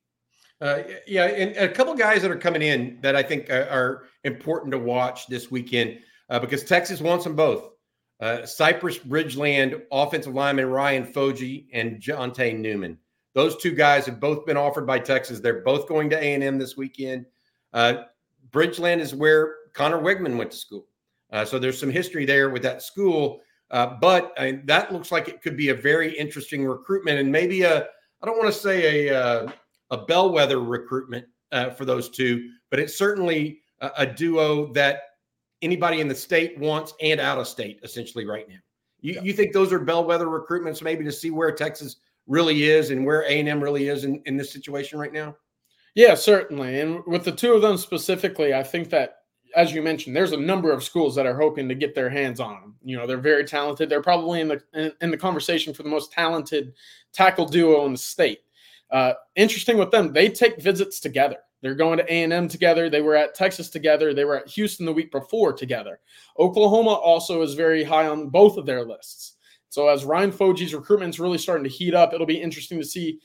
Uh, 0.62 0.84
yeah, 1.08 1.26
and 1.26 1.56
a 1.56 1.69
couple 1.69 1.93
guys 1.93 2.22
that 2.22 2.32
are 2.32 2.38
coming 2.38 2.62
in 2.62 3.00
that 3.02 3.15
I 3.15 3.24
think 3.24 3.50
are, 3.50 3.67
are 3.69 4.04
important 4.26 4.72
to 4.72 4.78
watch 4.78 5.28
this 5.28 5.50
weekend 5.50 6.00
uh, 6.30 6.39
because 6.39 6.63
Texas 6.63 7.00
wants 7.00 7.24
them 7.24 7.36
both. 7.36 7.69
Uh, 8.19 8.45
Cypress 8.45 8.98
Bridgeland 8.98 9.84
offensive 9.91 10.34
lineman 10.34 10.65
Ryan 10.65 11.06
Fodje 11.06 11.67
and 11.72 12.02
Jonte 12.02 12.58
Newman. 12.58 12.98
Those 13.34 13.56
two 13.56 13.72
guys 13.72 14.06
have 14.08 14.19
both 14.19 14.45
been 14.45 14.58
offered 14.58 14.86
by 14.86 15.00
Texas. 15.00 15.39
They're 15.39 15.62
both 15.62 15.88
going 15.88 16.10
to 16.10 16.17
A&M 16.17 16.58
this 16.58 16.76
weekend. 16.76 17.26
Uh, 17.72 18.04
Bridgeland 18.52 19.00
is 19.00 19.15
where 19.15 19.56
Connor 19.74 20.00
Weigman 20.00 20.38
went 20.38 20.52
to 20.52 20.58
school. 20.58 20.88
Uh, 21.32 21.45
so 21.45 21.60
there's 21.60 21.80
some 21.80 21.91
history 21.91 22.26
there 22.26 22.50
with 22.50 22.63
that 22.63 22.82
school. 22.82 23.39
Uh, 23.72 23.95
but 24.02 24.34
that 24.65 24.91
looks 24.91 25.12
like 25.12 25.30
it 25.30 25.41
could 25.41 25.56
be 25.56 25.69
a 25.69 25.76
very 25.76 26.17
interesting 26.17 26.65
recruitment 26.65 27.19
and 27.19 27.32
maybe 27.32 27.62
a– 27.62 27.88
I 28.22 28.26
don't 28.26 28.38
want 28.38 28.54
to 28.54 28.60
say 28.60 29.08
a 29.08 29.17
uh, 29.17 29.52
a 29.91 29.97
bellwether 29.97 30.60
recruitment 30.60 31.25
uh, 31.52 31.69
for 31.71 31.86
those 31.86 32.10
two, 32.10 32.49
but 32.69 32.80
it's 32.80 32.97
certainly 32.97 33.60
a, 33.82 33.91
a, 33.97 34.06
duo 34.06 34.71
that 34.73 35.02
anybody 35.62 35.99
in 35.99 36.08
the 36.08 36.15
state 36.15 36.58
wants 36.60 36.93
and 37.02 37.19
out 37.19 37.38
of 37.39 37.47
state 37.47 37.80
essentially 37.84 38.25
right 38.25 38.47
now. 38.47 38.60
You, 39.02 39.13
yeah. 39.15 39.21
you 39.21 39.34
think 39.34 39.54
those 39.54 39.73
are 39.73 39.80
bellwether 39.80 40.28
recruitments 40.28 40.82
maybe 40.82 41.04
to 41.06 41.12
see 41.12 41.32
where 41.32 41.52
Texas 41.52 41.97
really 42.28 42.63
is 42.65 42.91
and 42.91 43.06
where 43.06 43.21
A&M 43.21 43.62
really 43.62 43.88
is 43.88 44.04
in, 44.04 44.21
in 44.25 44.38
this 44.38 44.52
situation 44.52 44.99
right 44.99 45.13
now? 45.13 45.36
Yeah, 45.95 46.13
certainly. 46.13 46.80
And 46.80 47.04
with 47.08 47.25
the 47.25 47.32
two 47.32 47.54
of 47.54 47.62
them 47.62 47.78
specifically, 47.78 48.54
I 48.54 48.63
think 48.63 48.89
that 48.91 49.15
as 49.56 49.73
you 49.73 49.82
mentioned, 49.82 50.15
there's 50.15 50.32
a 50.32 50.38
number 50.38 50.71
of 50.71 50.84
schools 50.84 51.15
that 51.15 51.25
are 51.25 51.36
hoping 51.36 51.67
to 51.67 51.75
get 51.75 51.95
their 51.95 52.10
hands 52.10 52.39
on 52.39 52.62
them. 52.62 52.75
You 52.84 52.97
know, 52.97 53.08
they're 53.08 53.17
very 53.17 53.45
talented. 53.45 53.89
They're 53.89 54.02
probably 54.02 54.41
in 54.41 54.47
the 54.47 54.62
in, 54.73 54.91
in 55.02 55.12
the 55.12 55.17
conversation 55.17 55.73
for 55.73 55.84
the 55.84 55.89
most 55.89 56.12
talented 56.12 56.73
tackle 57.13 57.45
duo 57.45 57.86
in 57.86 57.93
the 57.93 57.97
state. 57.97 58.39
Uh, 58.91 59.13
interesting 59.36 59.78
with 59.78 59.91
them, 59.91 60.13
they 60.13 60.30
take 60.30 60.62
visits 60.62 60.99
together. 60.99 61.38
They're 61.62 61.75
going 61.75 61.97
to 61.97 62.06
A&M 62.06 62.47
together. 62.47 62.89
They 62.89 63.02
were 63.02 63.15
at 63.15 63.36
Texas 63.36 63.69
together. 63.69 64.13
They 64.13 64.25
were 64.25 64.38
at 64.38 64.47
Houston 64.49 64.86
the 64.86 64.93
week 64.93 65.12
before 65.12 65.54
together. 65.54 65.99
Oklahoma 66.38 66.91
also 66.91 67.41
is 67.41 67.54
very 67.54 67.84
high 67.84 68.08
on 68.08 68.30
both 68.30 68.58
of 68.58 68.65
their 68.65 68.86
lists. 68.86 69.36
So 69.69 69.88
as 69.88 70.06
Ryan 70.06 70.32
Fodje's 70.32 70.73
recruitment 70.73 71.13
is 71.13 71.19
really 71.19 71.38
starting 71.38 71.65
to 71.65 71.69
heat 71.69 71.93
up, 71.93 72.13
it'll 72.13 72.25
be 72.25 72.41
interesting 72.41 72.80
to 72.80 72.86
see 72.86 73.19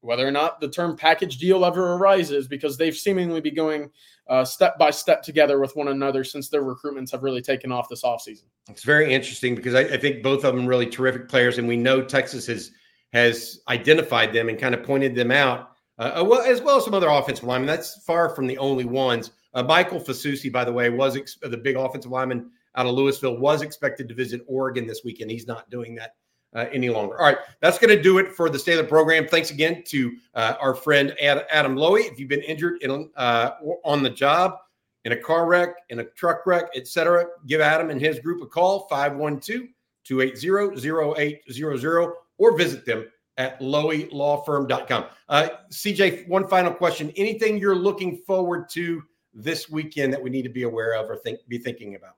whether 0.00 0.26
or 0.26 0.30
not 0.30 0.60
the 0.60 0.68
term 0.68 0.96
package 0.96 1.38
deal 1.38 1.64
ever 1.64 1.94
arises 1.94 2.46
because 2.46 2.76
they've 2.76 2.96
seemingly 2.96 3.40
be 3.40 3.50
going 3.50 3.90
uh, 4.28 4.44
step 4.44 4.78
by 4.78 4.90
step 4.90 5.22
together 5.22 5.58
with 5.58 5.74
one 5.76 5.88
another 5.88 6.24
since 6.24 6.48
their 6.48 6.62
recruitments 6.62 7.10
have 7.10 7.22
really 7.22 7.42
taken 7.42 7.72
off 7.72 7.88
this 7.88 8.02
offseason. 8.02 8.44
It's 8.68 8.84
very 8.84 9.12
interesting 9.12 9.54
because 9.54 9.74
I, 9.74 9.80
I, 9.80 9.96
think 9.98 10.22
both 10.22 10.44
of 10.44 10.54
them 10.54 10.66
really 10.66 10.86
terrific 10.86 11.28
players, 11.28 11.58
and 11.58 11.66
we 11.66 11.76
know 11.76 12.02
Texas 12.02 12.46
has 12.46 12.70
has 13.14 13.60
identified 13.68 14.32
them 14.32 14.48
and 14.48 14.58
kind 14.58 14.74
of 14.74 14.82
pointed 14.82 15.14
them 15.14 15.30
out, 15.30 15.70
uh, 15.98 16.10
uh 16.16 16.42
as 16.46 16.60
well 16.60 16.76
as 16.76 16.84
some 16.84 16.94
other 16.94 17.08
offensive 17.08 17.44
linemen. 17.44 17.68
That's 17.68 18.02
far 18.04 18.28
from 18.28 18.46
the 18.46 18.58
only 18.58 18.84
ones. 18.84 19.30
Uh, 19.54 19.62
Michael 19.62 20.00
Fasusi, 20.00 20.52
by 20.52 20.64
the 20.64 20.72
way, 20.72 20.90
was 20.90 21.16
ex- 21.16 21.38
the 21.40 21.56
big 21.56 21.76
offensive 21.76 22.10
lineman 22.10 22.50
out 22.74 22.86
of 22.86 22.94
Lewisville, 22.94 23.38
was 23.38 23.62
expected 23.62 24.08
to 24.08 24.14
visit 24.14 24.42
Oregon 24.48 24.84
this 24.84 25.02
weekend. 25.04 25.30
He's 25.30 25.46
not 25.46 25.70
doing 25.70 25.94
that 25.94 26.16
uh, 26.54 26.66
any 26.72 26.90
longer. 26.90 27.16
All 27.18 27.26
right, 27.26 27.38
that's 27.60 27.78
going 27.78 27.96
to 27.96 28.02
do 28.02 28.18
it 28.18 28.32
for 28.32 28.50
the 28.50 28.58
state 28.58 28.78
of 28.78 28.84
the 28.84 28.88
program. 28.88 29.28
Thanks 29.28 29.52
again 29.52 29.84
to 29.86 30.12
uh, 30.34 30.54
our 30.60 30.74
friend 30.74 31.14
Adam 31.20 31.76
Loewy. 31.76 32.10
If 32.10 32.18
you've 32.18 32.28
been 32.28 32.42
injured 32.42 32.82
in, 32.82 33.10
uh, 33.16 33.50
on 33.84 34.02
the 34.02 34.10
job, 34.10 34.58
in 35.04 35.12
a 35.12 35.16
car 35.16 35.46
wreck, 35.46 35.68
in 35.90 36.00
a 36.00 36.04
truck 36.04 36.46
wreck, 36.46 36.64
etc., 36.74 37.26
give 37.46 37.60
Adam 37.60 37.90
and 37.90 38.00
his 38.00 38.18
group 38.18 38.42
a 38.42 38.46
call 38.46 38.88
512 38.88 39.68
280 40.04 41.50
0800 41.50 42.12
or 42.38 42.56
visit 42.56 42.84
them 42.84 43.06
at 43.36 43.60
loewylawfirm.com. 43.60 45.04
Uh, 45.28 45.48
CJ, 45.70 46.28
one 46.28 46.46
final 46.46 46.72
question. 46.72 47.12
Anything 47.16 47.58
you're 47.58 47.74
looking 47.74 48.18
forward 48.26 48.68
to 48.70 49.02
this 49.32 49.68
weekend 49.68 50.12
that 50.12 50.22
we 50.22 50.30
need 50.30 50.42
to 50.42 50.48
be 50.48 50.62
aware 50.62 50.94
of 50.94 51.10
or 51.10 51.16
think 51.16 51.40
be 51.48 51.58
thinking 51.58 51.96
about? 51.96 52.14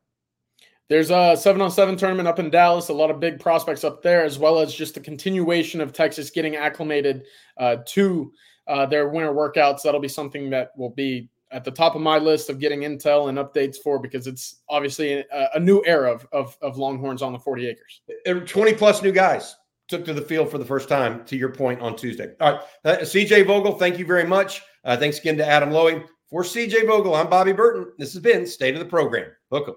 There's 0.88 1.10
a 1.10 1.36
seven 1.36 1.60
on 1.62 1.70
seven 1.70 1.96
tournament 1.96 2.28
up 2.28 2.38
in 2.38 2.48
Dallas, 2.48 2.90
a 2.90 2.92
lot 2.92 3.10
of 3.10 3.18
big 3.18 3.40
prospects 3.40 3.82
up 3.82 4.02
there, 4.02 4.24
as 4.24 4.38
well 4.38 4.60
as 4.60 4.72
just 4.72 4.94
the 4.94 5.00
continuation 5.00 5.80
of 5.80 5.92
Texas 5.92 6.30
getting 6.30 6.54
acclimated 6.54 7.24
uh, 7.56 7.78
to 7.86 8.32
uh, 8.68 8.86
their 8.86 9.08
winter 9.08 9.32
workouts. 9.32 9.82
That'll 9.82 10.00
be 10.00 10.06
something 10.06 10.48
that 10.50 10.70
will 10.76 10.90
be 10.90 11.28
at 11.56 11.64
the 11.64 11.70
top 11.70 11.94
of 11.94 12.02
my 12.02 12.18
list 12.18 12.50
of 12.50 12.60
getting 12.60 12.80
intel 12.80 13.30
and 13.30 13.38
updates 13.38 13.78
for 13.78 13.98
because 13.98 14.26
it's 14.26 14.60
obviously 14.68 15.14
a, 15.14 15.48
a 15.54 15.58
new 15.58 15.82
era 15.86 16.12
of, 16.12 16.28
of, 16.30 16.56
of, 16.60 16.76
Longhorns 16.76 17.22
on 17.22 17.32
the 17.32 17.38
40 17.38 17.66
acres. 17.66 18.02
20 18.26 18.74
plus 18.74 19.02
new 19.02 19.10
guys 19.10 19.56
took 19.88 20.04
to 20.04 20.12
the 20.12 20.20
field 20.20 20.50
for 20.50 20.58
the 20.58 20.66
first 20.66 20.86
time, 20.86 21.24
to 21.24 21.34
your 21.34 21.48
point, 21.48 21.80
on 21.80 21.96
Tuesday. 21.96 22.34
All 22.42 22.52
right. 22.52 22.60
Uh, 22.84 22.96
CJ 22.98 23.46
Vogel, 23.46 23.78
thank 23.78 23.98
you 23.98 24.04
very 24.04 24.24
much. 24.24 24.60
Uh, 24.84 24.98
thanks 24.98 25.18
again 25.18 25.38
to 25.38 25.46
Adam 25.46 25.70
Loewy. 25.70 26.04
For 26.28 26.42
CJ 26.42 26.86
Vogel, 26.86 27.14
I'm 27.14 27.30
Bobby 27.30 27.52
Burton. 27.52 27.90
This 27.96 28.12
has 28.12 28.20
been 28.20 28.46
State 28.46 28.74
of 28.74 28.80
the 28.80 28.84
Program. 28.84 29.30
Welcome. 29.50 29.76